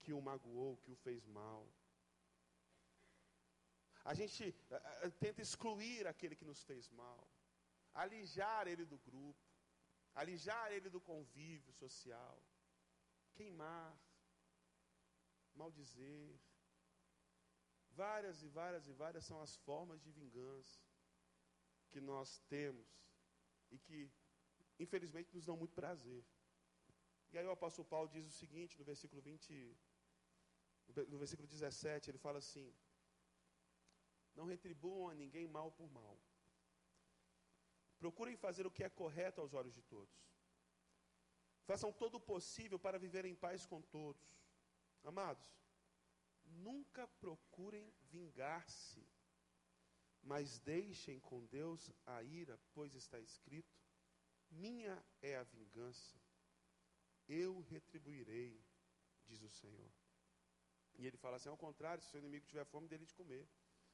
[0.02, 1.68] que o magoou, que o fez mal.
[4.04, 7.28] A gente uh, tenta excluir aquele que nos fez mal,
[7.92, 9.44] alijar ele do grupo,
[10.14, 12.40] alijar ele do convívio social,
[13.34, 13.98] queimar,
[15.54, 16.38] maldizer.
[17.90, 20.80] Várias e várias e várias são as formas de vingança
[21.90, 22.86] que nós temos
[23.70, 24.10] e que,
[24.78, 26.24] infelizmente, nos dão muito prazer.
[27.32, 29.76] E aí o apóstolo Paulo diz o seguinte no versículo 20,
[31.08, 32.74] no versículo 17, ele fala assim:
[34.34, 36.16] não retribuam a ninguém mal por mal.
[37.98, 40.14] Procurem fazer o que é correto aos olhos de todos.
[41.64, 44.24] Façam todo o possível para viver em paz com todos.
[45.02, 45.46] Amados,
[46.44, 49.06] nunca procurem vingar-se,
[50.26, 53.74] mas deixem com Deus a ira, pois está escrito:
[54.50, 56.20] Minha é a vingança,
[57.28, 58.60] eu retribuirei,
[59.24, 59.90] diz o Senhor.
[60.98, 63.48] E ele fala assim: ao contrário, se o seu inimigo tiver fome, dele de comer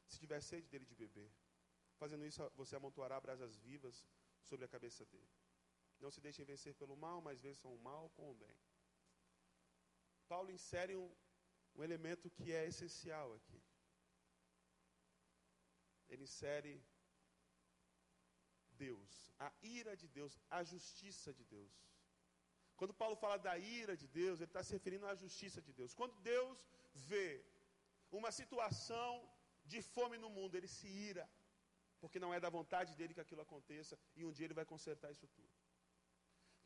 [0.06, 1.30] se tiver sede dele de beber.
[1.96, 4.04] Fazendo isso, você amontoará brasas vivas
[4.42, 5.30] sobre a cabeça dele.
[6.00, 8.56] Não se deixem vencer pelo mal, mas vençam o mal com o bem.
[10.26, 11.14] Paulo insere um,
[11.76, 13.61] um elemento que é essencial aqui.
[16.12, 16.72] Ele insere
[18.86, 19.10] Deus,
[19.46, 21.74] a ira de Deus, a justiça de Deus.
[22.78, 25.94] Quando Paulo fala da ira de Deus, ele está se referindo à justiça de Deus.
[26.00, 26.58] Quando Deus
[27.10, 27.28] vê
[28.20, 29.10] uma situação
[29.72, 31.24] de fome no mundo, ele se ira,
[32.00, 35.10] porque não é da vontade dele que aquilo aconteça, e um dia ele vai consertar
[35.14, 35.54] isso tudo.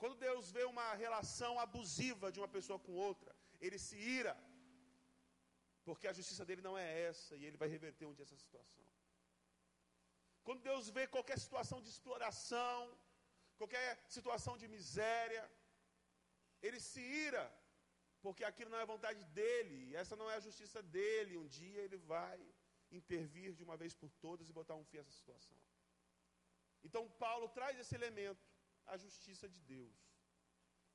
[0.00, 4.34] Quando Deus vê uma relação abusiva de uma pessoa com outra, ele se ira,
[5.84, 8.84] porque a justiça dele não é essa, e ele vai reverter um dia essa situação.
[10.46, 12.80] Quando Deus vê qualquer situação de exploração,
[13.60, 15.44] qualquer situação de miséria,
[16.66, 17.44] ele se ira,
[18.24, 21.40] porque aquilo não é vontade dele, essa não é a justiça dele.
[21.42, 22.38] Um dia ele vai
[23.00, 25.58] intervir de uma vez por todas e botar um fim a essa situação.
[26.86, 28.46] Então, Paulo traz esse elemento,
[28.86, 29.98] a justiça de Deus,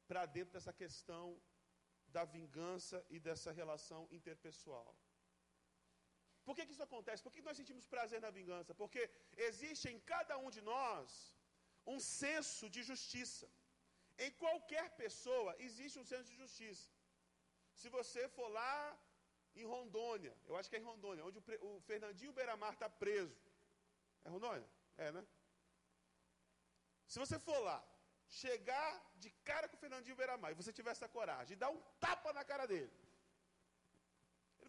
[0.08, 1.26] para dentro dessa questão
[2.08, 4.96] da vingança e dessa relação interpessoal.
[6.46, 7.24] Por que, que isso acontece?
[7.26, 8.74] Por que nós sentimos prazer na vingança?
[8.82, 9.02] Porque
[9.50, 11.34] existe em cada um de nós
[11.94, 13.48] um senso de justiça.
[14.26, 16.90] Em qualquer pessoa existe um senso de justiça.
[17.82, 18.76] Se você for lá
[19.56, 23.38] em Rondônia, eu acho que é em Rondônia, onde o, o Fernandinho Beiramar está preso.
[24.26, 24.68] É Rondônia?
[24.98, 25.24] É, né?
[27.08, 27.80] Se você for lá,
[28.30, 31.82] chegar de cara com o Fernandinho Beiramar, e você tiver essa coragem, e dar um
[32.00, 33.01] tapa na cara dele, ele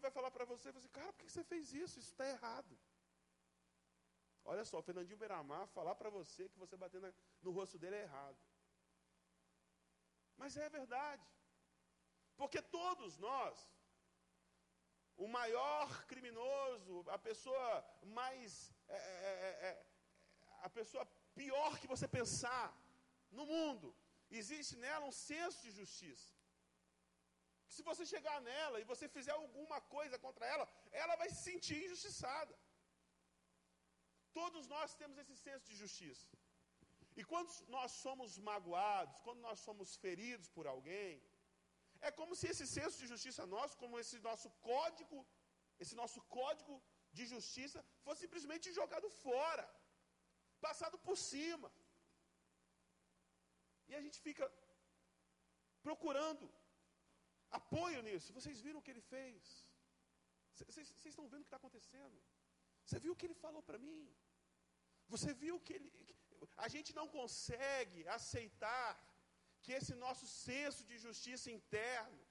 [0.05, 1.99] vai falar para você, você, cara, por que você fez isso?
[1.99, 2.73] Isso está errado.
[4.51, 7.01] Olha só, o Fernandinho Beiramar falar para você que você bater
[7.41, 8.39] no rosto dele é errado.
[10.41, 11.25] Mas é verdade.
[12.35, 13.57] Porque todos nós
[15.15, 17.85] o maior criminoso, a pessoa
[18.19, 18.73] mais.
[18.87, 19.85] É, é, é,
[20.61, 22.67] a pessoa pior que você pensar
[23.31, 23.95] no mundo.
[24.29, 26.33] Existe nela um senso de justiça.
[27.75, 30.65] Se você chegar nela e você fizer alguma coisa contra ela,
[31.03, 32.55] ela vai se sentir injustiçada.
[34.39, 36.27] Todos nós temos esse senso de justiça.
[37.19, 41.13] E quando nós somos magoados, quando nós somos feridos por alguém,
[42.07, 45.19] é como se esse senso de justiça nosso, como esse nosso código,
[45.83, 46.75] esse nosso código
[47.17, 49.65] de justiça, fosse simplesmente jogado fora,
[50.65, 51.69] passado por cima.
[53.89, 54.45] E a gente fica
[55.87, 56.45] procurando
[57.59, 58.35] apoio nisso.
[58.37, 59.41] Vocês viram o que ele fez?
[60.55, 62.17] Vocês estão vendo o que está acontecendo?
[62.85, 64.01] Você viu o que ele falou para mim?
[65.13, 65.89] Você viu que ele.
[66.65, 68.89] A gente não consegue aceitar
[69.63, 72.21] que esse nosso senso de justiça interno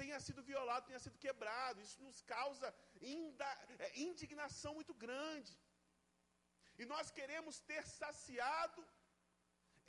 [0.00, 1.80] tenha sido violado, tenha sido quebrado.
[1.86, 2.68] Isso nos causa
[3.84, 5.54] é, indignação muito grande.
[6.80, 8.80] E nós queremos ter saciado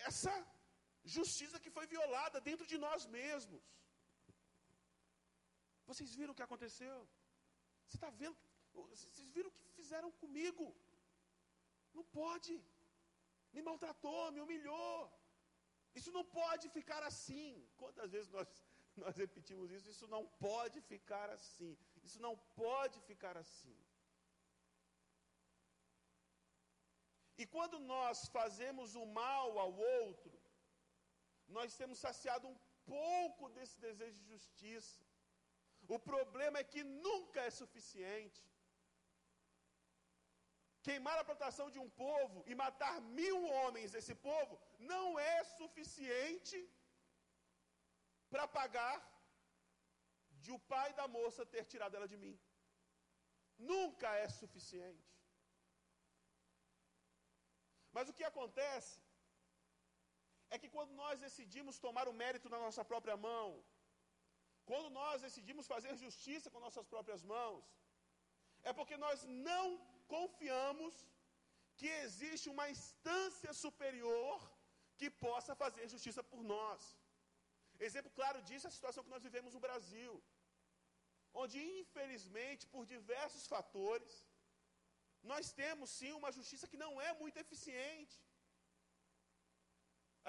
[0.10, 0.34] essa
[1.18, 3.64] justiça que foi violada dentro de nós mesmos.
[5.90, 6.96] Vocês viram o que aconteceu?
[7.86, 8.38] Você está vendo?
[8.94, 10.66] Vocês viram o que fizeram comigo?
[11.98, 12.54] Não pode.
[13.54, 14.96] Me maltratou, me humilhou.
[16.00, 17.52] Isso não pode ficar assim.
[17.82, 18.50] Quantas vezes nós,
[19.04, 19.90] nós repetimos isso?
[19.96, 21.72] Isso não pode ficar assim.
[22.08, 23.78] Isso não pode ficar assim.
[27.42, 30.36] E quando nós fazemos o mal ao outro,
[31.58, 35.07] nós temos saciado um pouco desse desejo de justiça.
[35.96, 38.42] O problema é que nunca é suficiente.
[40.86, 44.54] Queimar a plantação de um povo e matar mil homens desse povo
[44.92, 46.60] não é suficiente
[48.32, 48.98] para pagar
[50.44, 52.36] de o pai da moça ter tirado ela de mim.
[53.72, 55.08] Nunca é suficiente.
[57.96, 58.96] Mas o que acontece
[60.54, 63.48] é que quando nós decidimos tomar o mérito na nossa própria mão,
[64.70, 67.66] quando nós decidimos fazer justiça com nossas próprias mãos,
[68.70, 69.66] é porque nós não
[70.16, 70.94] confiamos
[71.80, 74.38] que existe uma instância superior
[75.00, 76.82] que possa fazer justiça por nós.
[77.88, 80.14] Exemplo claro disso é a situação que nós vivemos no Brasil,
[81.42, 84.14] onde, infelizmente, por diversos fatores,
[85.32, 88.18] nós temos sim uma justiça que não é muito eficiente.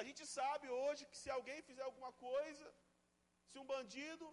[0.01, 2.67] A gente sabe hoje que se alguém fizer alguma coisa,
[3.51, 4.27] se um bandido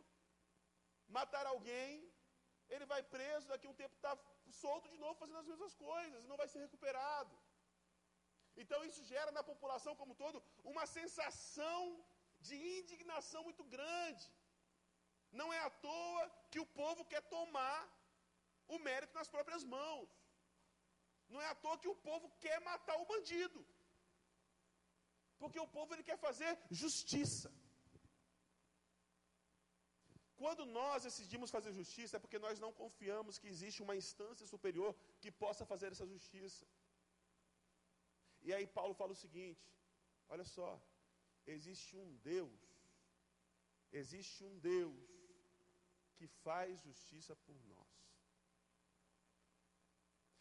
[1.18, 1.94] matar alguém,
[2.74, 4.14] ele vai preso, daqui a um tempo está
[4.64, 7.36] solto de novo fazendo as mesmas coisas, não vai ser recuperado.
[8.62, 10.42] Então isso gera na população como um todo
[10.74, 11.82] uma sensação
[12.48, 14.26] de indignação muito grande.
[15.40, 17.80] Não é à toa que o povo quer tomar
[18.76, 20.10] o mérito nas próprias mãos.
[21.34, 23.62] Não é à toa que o povo quer matar o bandido.
[25.42, 26.52] Porque o povo ele quer fazer
[26.82, 27.50] justiça.
[30.42, 34.94] Quando nós decidimos fazer justiça, é porque nós não confiamos que existe uma instância superior
[35.22, 36.66] que possa fazer essa justiça.
[38.42, 39.66] E aí Paulo fala o seguinte:
[40.34, 40.70] olha só,
[41.56, 42.62] existe um Deus,
[44.02, 45.00] existe um Deus
[46.18, 47.96] que faz justiça por nós.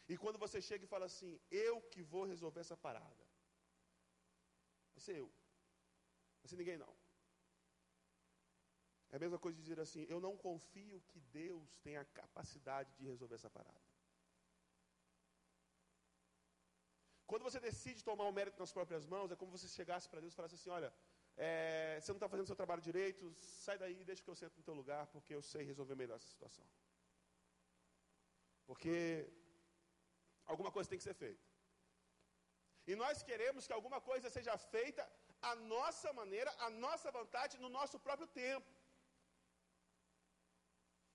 [0.08, 3.24] E quando você chega e fala assim, eu que vou resolver essa parada,
[4.94, 5.30] vai ser eu,
[6.40, 7.03] vai ser ninguém não.
[9.14, 12.90] É a mesma coisa de dizer assim: eu não confio que Deus tenha a capacidade
[12.98, 13.82] de resolver essa parada.
[17.30, 20.22] Quando você decide tomar o mérito nas próprias mãos, é como se você chegasse para
[20.22, 20.90] Deus e falasse assim: olha,
[21.36, 24.66] é, você não está fazendo seu trabalho direito, sai daí, deixa que eu sento no
[24.68, 26.66] teu lugar, porque eu sei resolver melhor essa situação.
[28.66, 28.92] Porque
[30.44, 31.44] alguma coisa tem que ser feita.
[32.84, 35.08] E nós queremos que alguma coisa seja feita
[35.40, 38.73] à nossa maneira, à nossa vontade, no nosso próprio tempo.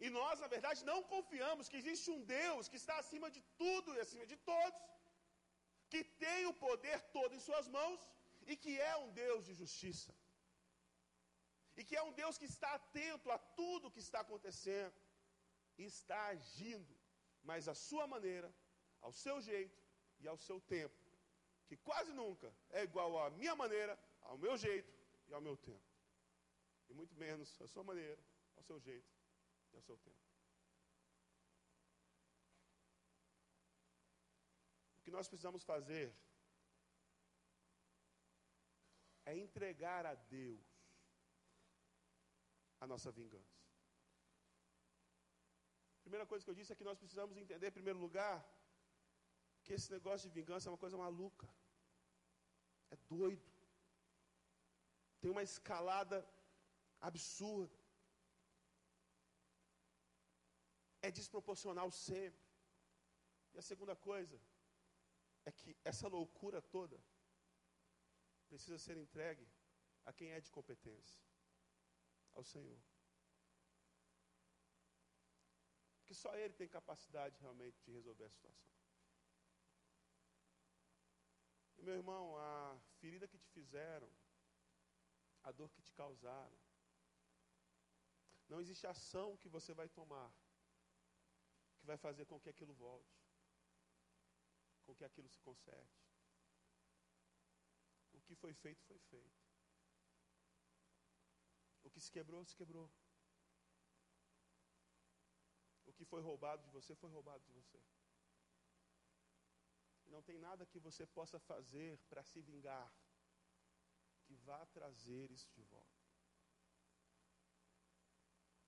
[0.06, 3.94] E nós, na verdade, não confiamos que existe um Deus que está acima de tudo
[3.94, 4.82] e acima de todos,
[5.92, 8.00] que tem o poder todo em Suas mãos
[8.48, 10.14] e que é um Deus de justiça.
[11.76, 14.96] E que é um Deus que está atento a tudo que está acontecendo
[15.78, 16.96] e está agindo,
[17.50, 18.50] mas à sua maneira,
[19.02, 19.82] ao seu jeito
[20.22, 20.98] e ao seu tempo,
[21.68, 24.94] que quase nunca é igual à minha maneira, ao meu jeito
[25.28, 25.88] e ao meu tempo.
[26.90, 28.22] E muito menos à sua maneira,
[28.58, 29.19] ao seu jeito
[29.72, 30.26] e ao seu tempo.
[34.98, 36.08] O que nós precisamos fazer
[39.26, 40.68] é entregar a Deus
[42.80, 43.58] a nossa vingança.
[46.04, 48.38] primeira coisa que eu disse é que nós precisamos entender, em primeiro lugar,
[49.64, 51.48] que esse negócio de vingança é uma coisa maluca.
[52.90, 53.52] É doido.
[55.22, 56.18] Tem uma escalada
[57.00, 57.79] absurda.
[61.02, 62.46] É desproporcional sempre.
[63.54, 64.40] E a segunda coisa
[65.46, 67.00] é que essa loucura toda
[68.48, 69.48] precisa ser entregue
[70.06, 71.22] a quem é de competência
[72.34, 72.80] ao Senhor.
[75.98, 78.70] Porque só Ele tem capacidade realmente de resolver a situação.
[81.78, 84.10] E meu irmão, a ferida que te fizeram,
[85.44, 86.58] a dor que te causaram,
[88.50, 90.30] não existe ação que você vai tomar
[91.80, 93.18] que vai fazer com que aquilo volte,
[94.86, 96.00] com que aquilo se conserte.
[98.14, 99.40] O que foi feito, foi feito.
[101.84, 102.92] O que se quebrou, se quebrou.
[105.86, 107.82] O que foi roubado de você, foi roubado de você.
[110.08, 112.92] Não tem nada que você possa fazer para se vingar
[114.26, 116.00] que vá trazer isso de volta.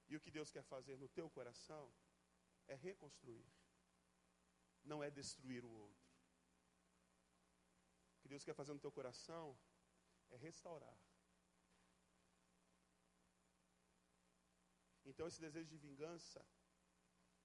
[0.07, 1.93] E o que Deus quer fazer no teu coração
[2.67, 3.45] é reconstruir,
[4.83, 6.11] não é destruir o outro.
[8.17, 9.57] O que Deus quer fazer no teu coração
[10.29, 10.97] é restaurar.
[15.05, 16.45] Então esse desejo de vingança,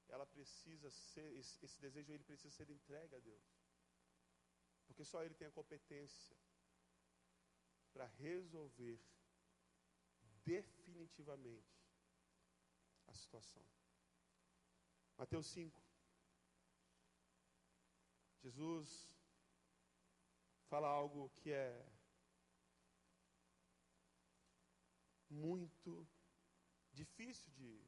[0.09, 3.67] ela precisa ser, esse, esse desejo ele precisa ser entregue a Deus.
[4.87, 6.37] Porque só Ele tem a competência
[7.93, 9.01] para resolver
[10.45, 11.83] definitivamente
[13.07, 13.65] a situação.
[15.19, 15.83] Mateus 5.
[18.43, 19.11] Jesus
[20.69, 21.85] fala algo que é
[25.31, 26.07] muito
[26.93, 27.83] difícil de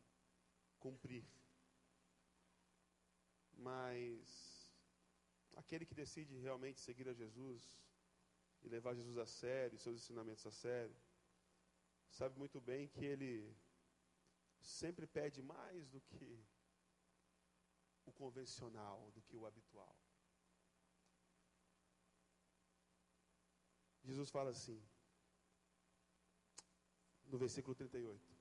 [0.79, 1.25] cumprir.
[3.53, 4.71] Mas
[5.57, 7.79] aquele que decide realmente seguir a Jesus
[8.63, 10.97] e levar Jesus a sério, seus ensinamentos a sério,
[12.11, 13.55] sabe muito bem que ele
[14.61, 16.45] sempre pede mais do que
[18.09, 19.97] o convencional, do que o habitual.
[24.03, 24.83] Jesus fala assim,
[27.25, 28.39] no versículo 38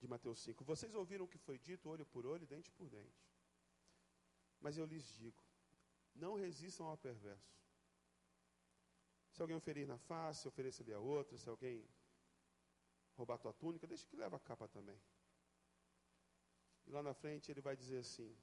[0.00, 3.26] de Mateus 5: Vocês ouviram o que foi dito, olho por olho, dente por dente.
[4.60, 5.42] Mas eu lhes digo:
[6.14, 7.56] não resistam ao perverso.
[9.32, 11.36] Se alguém oferir na face, ofereça-lhe a outra.
[11.36, 11.86] Se alguém
[13.16, 15.00] roubar tua túnica, deixa que leva a capa também.
[16.86, 18.36] E lá na frente ele vai dizer assim,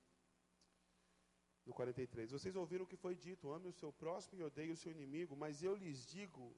[1.66, 4.78] no 43: Vocês ouviram o que foi dito: ame o seu próximo e odeie o
[4.78, 5.36] seu inimigo.
[5.36, 6.56] Mas eu lhes digo: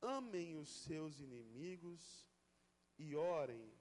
[0.00, 2.26] amem os seus inimigos
[2.98, 3.72] e orem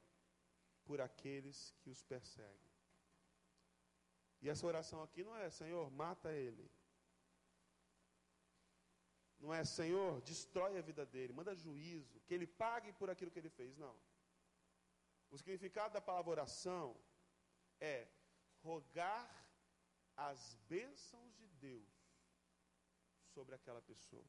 [0.83, 2.73] por aqueles que os perseguem.
[4.41, 6.69] E essa oração aqui não é, Senhor, mata ele.
[9.39, 13.39] Não é, Senhor, destrói a vida dele, manda juízo, que ele pague por aquilo que
[13.39, 13.77] ele fez.
[13.77, 13.95] Não.
[15.35, 16.95] O significado da palavra oração
[17.81, 18.07] é
[18.63, 19.29] rogar
[20.15, 21.93] as bênçãos de Deus
[23.33, 24.25] sobre aquela pessoa.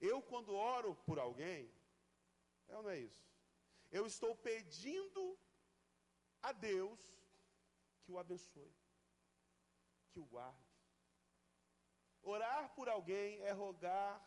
[0.00, 1.72] Eu, quando oro por alguém,
[2.66, 3.24] é ou não é isso?
[3.92, 5.38] Eu estou pedindo
[6.42, 7.00] a Deus
[8.02, 8.74] que o abençoe
[10.10, 10.74] que o guarde.
[12.20, 14.20] Orar por alguém é rogar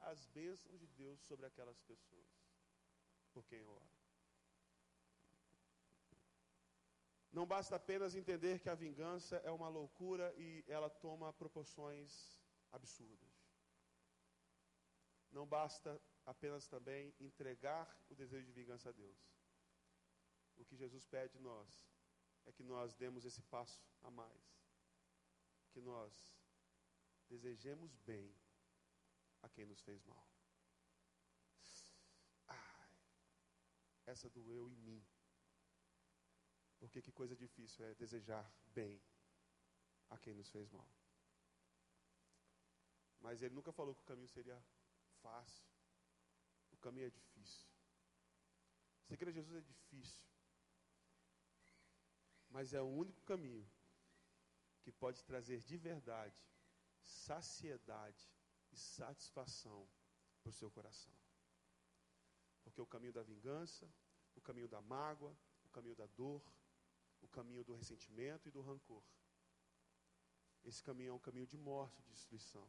[0.00, 2.26] as bênçãos de Deus sobre aquelas pessoas
[3.32, 3.89] por quem ora.
[7.40, 12.38] Não basta apenas entender que a vingança é uma loucura e ela toma proporções
[12.70, 13.34] absurdas.
[15.32, 19.18] Não basta apenas também entregar o desejo de vingança a Deus.
[20.58, 21.88] O que Jesus pede de nós
[22.44, 24.44] é que nós demos esse passo a mais
[25.70, 26.36] que nós
[27.26, 28.30] desejemos bem
[29.40, 30.28] a quem nos fez mal.
[32.48, 32.90] Ai,
[34.04, 35.02] essa doeu em mim.
[36.80, 39.00] Porque que coisa difícil é desejar bem
[40.08, 40.88] a quem nos fez mal.
[43.20, 44.58] Mas ele nunca falou que o caminho seria
[45.22, 45.68] fácil.
[46.72, 47.68] O caminho é difícil.
[49.06, 50.26] Seguir a Jesus é difícil.
[52.48, 53.70] Mas é o único caminho
[54.80, 56.42] que pode trazer de verdade
[57.02, 58.30] saciedade
[58.72, 59.88] e satisfação
[60.42, 61.12] para o seu coração.
[62.62, 63.92] Porque o caminho da vingança,
[64.34, 66.42] o caminho da mágoa, o caminho da dor,
[67.20, 69.02] o caminho do ressentimento e do rancor.
[70.64, 72.68] Esse caminho é um caminho de morte, de destruição,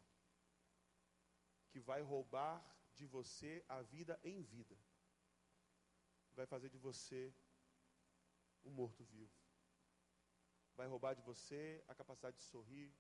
[1.70, 4.78] que vai roubar de você a vida em vida,
[6.34, 7.34] vai fazer de você
[8.64, 9.32] um morto-vivo.
[10.76, 12.92] vai roubar de você a capacidade de sorrir,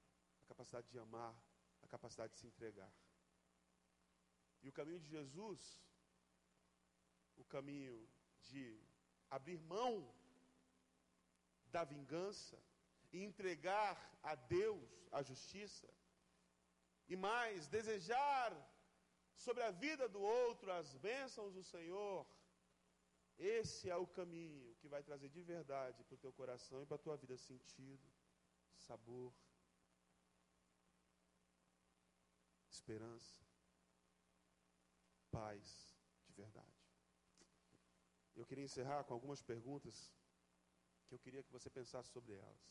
[0.41, 1.36] a capacidade de amar,
[1.82, 2.91] a capacidade de se entregar.
[4.62, 5.82] E o caminho de Jesus,
[7.38, 8.08] o caminho
[8.41, 8.80] de
[9.30, 10.14] abrir mão
[11.72, 12.57] da vingança
[13.11, 15.89] e entregar a Deus a justiça,
[17.07, 18.51] e mais, desejar
[19.36, 22.26] sobre a vida do outro as bênçãos do Senhor,
[23.38, 26.95] esse é o caminho que vai trazer de verdade para o teu coração e para
[26.95, 28.07] a tua vida sentido,
[28.78, 29.34] sabor,
[32.69, 33.39] esperança,
[35.32, 35.97] paz
[36.28, 36.82] de verdade.
[38.36, 40.13] Eu queria encerrar com algumas perguntas
[41.12, 42.62] que eu queria que você pensasse sobre elas.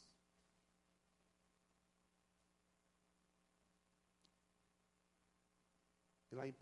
[6.30, 6.54] E lá em 1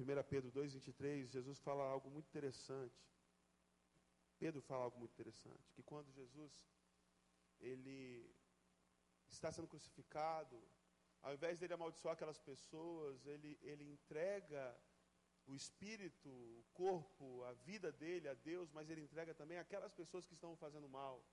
[0.00, 3.00] 1 Pedro 2,23, Jesus fala algo muito interessante.
[4.36, 6.52] Pedro fala algo muito interessante, que quando Jesus
[7.60, 8.34] ele
[9.28, 10.60] está sendo crucificado,
[11.22, 14.76] ao invés dele amaldiçoar aquelas pessoas, ele, ele entrega
[15.46, 20.26] o espírito, o corpo, a vida dele a Deus, mas ele entrega também aquelas pessoas
[20.26, 21.24] que estão fazendo mal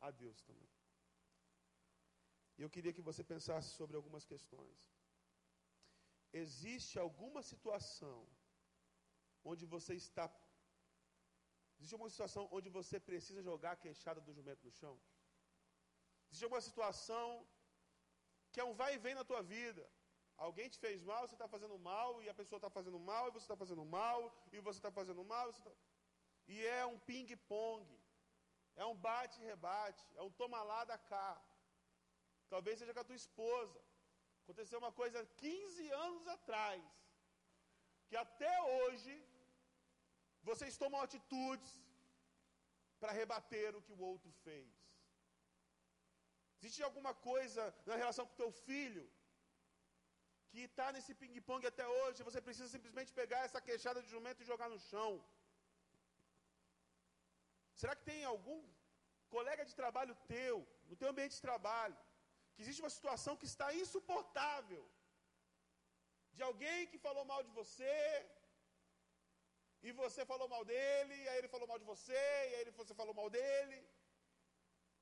[0.00, 0.70] a Deus também.
[2.56, 4.80] E eu queria que você pensasse sobre algumas questões
[6.32, 8.26] existe alguma situação
[9.44, 10.26] onde você está.
[11.78, 14.94] Existe alguma situação onde você precisa jogar a queixada do jumento no chão?
[16.28, 17.46] Existe alguma situação
[18.50, 19.84] que é um vai e vem na tua vida.
[20.36, 23.30] Alguém te fez mal, você está fazendo mal, e a pessoa está fazendo mal, e
[23.30, 24.18] você está fazendo mal,
[24.52, 25.50] e você está fazendo mal.
[25.50, 25.70] E, tá...
[26.48, 27.86] e é um ping-pong.
[28.74, 30.04] É um bate-rebate.
[30.16, 31.40] É um toma lá da cá.
[32.48, 33.80] Talvez seja com a tua esposa.
[34.42, 36.82] Aconteceu uma coisa 15 anos atrás,
[38.08, 39.14] que até hoje
[40.42, 41.72] vocês tomam atitudes
[42.98, 44.70] para rebater o que o outro fez.
[46.58, 49.04] Existe alguma coisa na relação com o teu filho
[50.52, 54.50] que está nesse ping-pong até hoje, você precisa simplesmente pegar essa queixada de jumento e
[54.52, 55.10] jogar no chão.
[57.80, 58.60] Será que tem algum
[59.36, 60.56] colega de trabalho teu,
[60.88, 61.98] no teu ambiente de trabalho,
[62.52, 64.82] que existe uma situação que está insuportável,
[66.36, 67.96] de alguém que falou mal de você,
[69.86, 72.94] e você falou mal dele, e aí ele falou mal de você, e aí você
[73.00, 73.78] falou mal dele,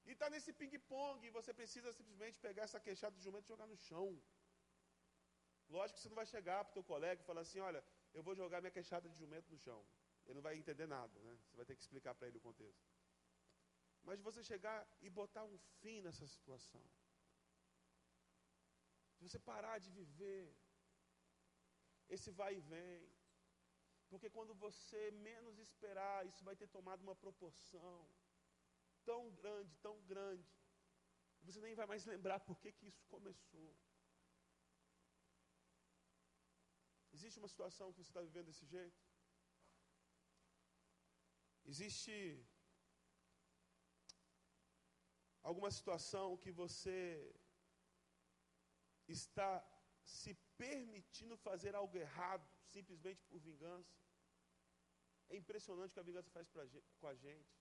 [0.06, 3.68] e está nesse ping-pong, e você precisa simplesmente pegar essa queixada de jumento e jogar
[3.72, 4.08] no chão.
[5.76, 8.22] Lógico que você não vai chegar para o teu colega e falar assim, olha, eu
[8.22, 9.80] vou jogar minha queixada de jumento no chão.
[10.26, 11.38] Ele não vai entender nada, né?
[11.44, 12.88] Você vai ter que explicar para ele o contexto.
[14.02, 16.82] Mas você chegar e botar um fim nessa situação
[19.18, 20.44] de você parar de viver
[22.08, 23.02] esse vai e vem.
[24.08, 28.08] Porque quando você menos esperar, isso vai ter tomado uma proporção
[29.04, 30.50] tão grande, tão grande,
[31.42, 33.76] você nem vai mais lembrar por que, que isso começou.
[37.20, 39.00] Existe uma situação que você está vivendo desse jeito?
[41.70, 42.14] Existe
[45.48, 46.96] alguma situação que você
[49.16, 49.50] está
[50.02, 54.00] se permitindo fazer algo errado simplesmente por vingança.
[55.28, 56.48] É impressionante o que a vingança faz
[57.00, 57.54] com a gente.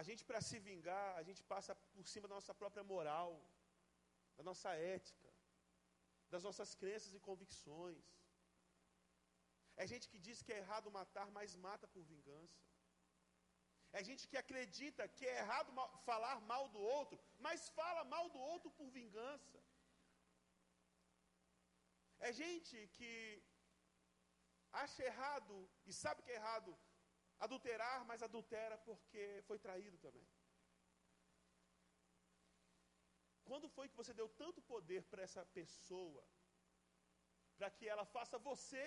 [0.00, 3.30] A gente, para se vingar, a gente passa por cima da nossa própria moral,
[4.36, 5.32] da nossa ética,
[6.32, 8.06] das nossas crenças e convicções.
[9.82, 12.60] É gente que diz que é errado matar, mas mata por vingança.
[13.98, 15.70] É gente que acredita que é errado
[16.08, 19.58] falar mal do outro, mas fala mal do outro por vingança.
[22.26, 23.12] É gente que
[24.82, 25.56] acha errado
[25.86, 26.76] e sabe que é errado
[27.46, 30.26] adulterar, mas adultera porque foi traído também.
[33.48, 36.22] Quando foi que você deu tanto poder para essa pessoa,
[37.56, 38.82] para que ela faça você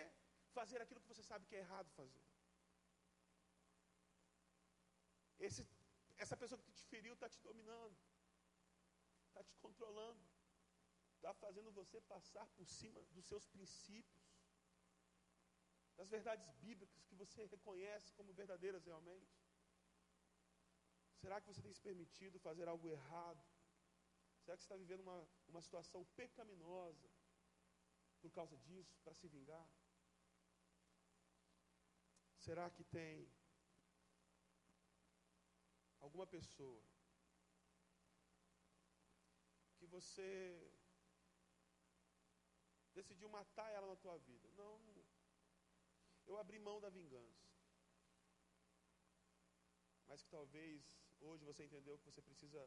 [0.57, 2.25] fazer aquilo que você sabe que é errado fazer?
[5.47, 5.61] Esse,
[6.23, 7.97] essa pessoa que te feriu está te dominando,
[9.29, 10.31] está te controlando
[11.21, 14.23] está fazendo você passar por cima dos seus princípios,
[15.95, 19.39] das verdades bíblicas que você reconhece como verdadeiras realmente?
[21.21, 23.43] Será que você tem se permitido fazer algo errado?
[24.43, 27.09] Será que você está vivendo uma, uma situação pecaminosa
[28.21, 29.67] por causa disso, para se vingar?
[32.37, 33.31] Será que tem
[35.99, 36.83] alguma pessoa
[39.77, 40.71] que você
[42.93, 44.49] decidiu matar ela na tua vida.
[44.51, 44.79] Não,
[46.25, 47.51] eu abri mão da vingança.
[50.11, 50.83] mas que talvez
[51.21, 52.61] hoje você entendeu que você precisa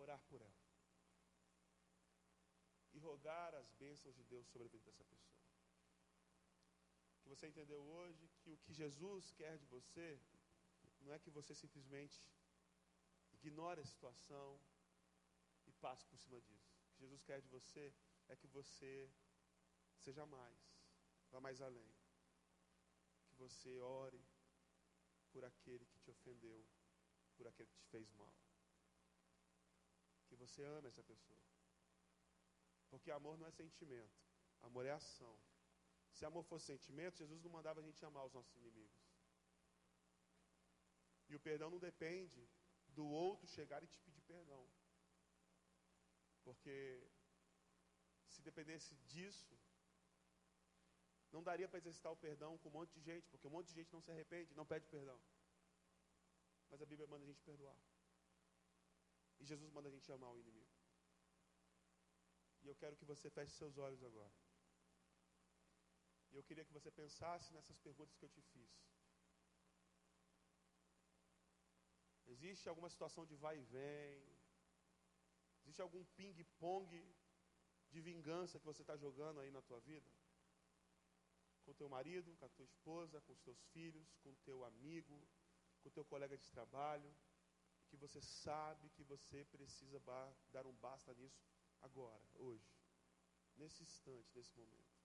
[0.00, 0.60] orar por ela
[2.92, 5.38] e rogar as bênçãos de Deus sobre a vida dessa pessoa.
[7.22, 10.20] Que você entendeu hoje que o que Jesus quer de você
[11.00, 12.22] não é que você simplesmente
[13.32, 14.60] ignore a situação
[15.66, 16.70] e passe por cima disso.
[16.88, 17.94] O que Jesus quer de você
[18.28, 19.10] é que você
[19.96, 20.58] seja mais,
[21.30, 21.94] vá mais além.
[23.26, 24.22] Que você ore
[25.30, 26.66] por aquele que te ofendeu,
[27.36, 28.34] por aquele que te fez mal.
[30.40, 31.40] Você ame essa pessoa.
[32.90, 34.18] Porque amor não é sentimento,
[34.62, 35.36] amor é ação.
[36.12, 39.00] Se amor fosse sentimento, Jesus não mandava a gente amar os nossos inimigos.
[41.28, 42.40] E o perdão não depende
[42.88, 44.62] do outro chegar e te pedir perdão.
[46.42, 46.74] Porque
[48.28, 49.56] se dependesse disso,
[51.30, 53.74] não daria para exercitar o perdão com um monte de gente, porque um monte de
[53.74, 55.20] gente não se arrepende, não pede perdão.
[56.70, 57.76] Mas a Bíblia manda a gente perdoar.
[59.40, 60.70] E Jesus manda a gente amar o inimigo.
[62.62, 64.34] E eu quero que você feche seus olhos agora.
[66.30, 68.70] E eu queria que você pensasse nessas perguntas que eu te fiz.
[72.26, 74.40] Existe alguma situação de vai e vem?
[75.62, 76.92] Existe algum ping-pong
[77.90, 80.10] de vingança que você está jogando aí na tua vida?
[81.64, 85.16] Com teu marido, com a tua esposa, com os teus filhos, com o teu amigo,
[85.80, 87.12] com o teu colega de trabalho,
[87.90, 90.00] que você sabe que você precisa
[90.52, 91.42] dar um basta nisso
[91.80, 92.70] agora, hoje,
[93.56, 95.00] nesse instante, nesse momento.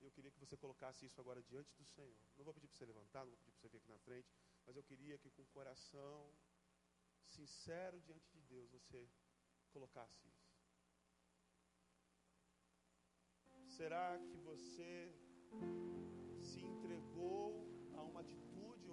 [0.00, 2.16] Eu queria que você colocasse isso agora diante do Senhor.
[2.36, 4.28] Não vou pedir para você levantar, não vou pedir para você vir aqui na frente,
[4.66, 6.32] mas eu queria que com o coração
[7.24, 9.08] sincero diante de Deus você
[9.70, 10.50] colocasse isso.
[13.76, 15.14] Será que você
[16.40, 18.49] se entregou a uma atitude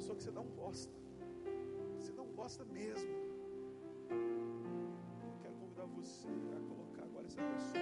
[0.00, 0.90] pessoa que você não gosta,
[1.98, 3.10] você não gosta mesmo.
[4.10, 7.79] Eu quero convidar você a colocar agora essa pessoa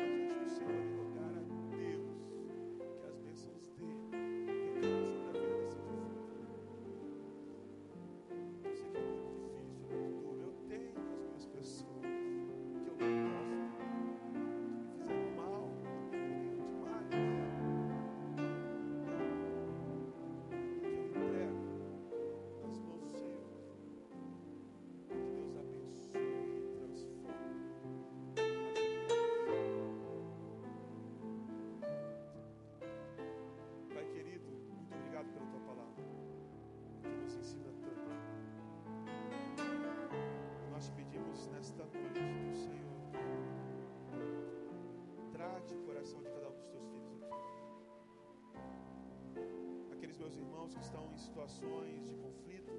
[50.29, 52.73] meus irmãos que estão em situações de conflito,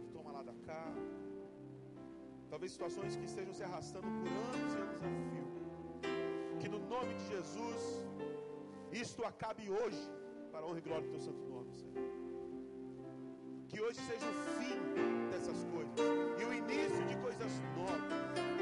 [0.00, 0.84] que toma lá da cá,
[2.48, 5.48] talvez situações que estejam se arrastando por anos e anos a fio.
[6.60, 7.82] Que no nome de Jesus,
[8.92, 10.02] isto acabe hoje,
[10.52, 12.08] para a honra e glória do teu santo nome, Senhor.
[13.68, 14.76] Que hoje seja o fim
[15.30, 15.98] dessas coisas
[16.40, 18.57] e o início de coisas novas,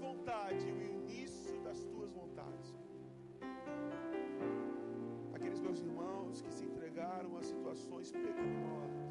[0.00, 2.74] vontade e o início das tuas vontades.
[5.34, 9.06] Aqueles meus irmãos que se entregaram a situações pecaminosas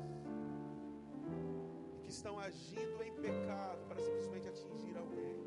[1.97, 5.37] e que estão agindo em pecado para simplesmente atingir alguém.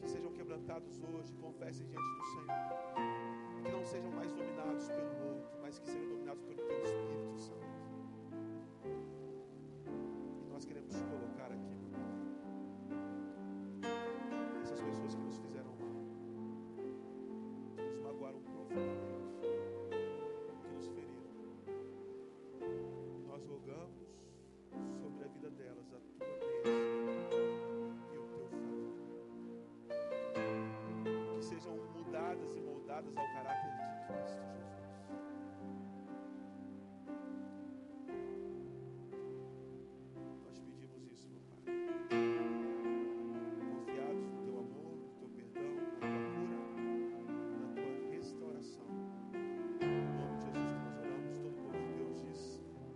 [0.00, 2.46] Que sejam quebrantados hoje, confessem diante do Senhor.
[3.62, 7.62] Que não sejam mais dominados pelo outro, mas que sejam dominados pelo Teu Espírito Santo.
[10.44, 11.04] E nós queremos te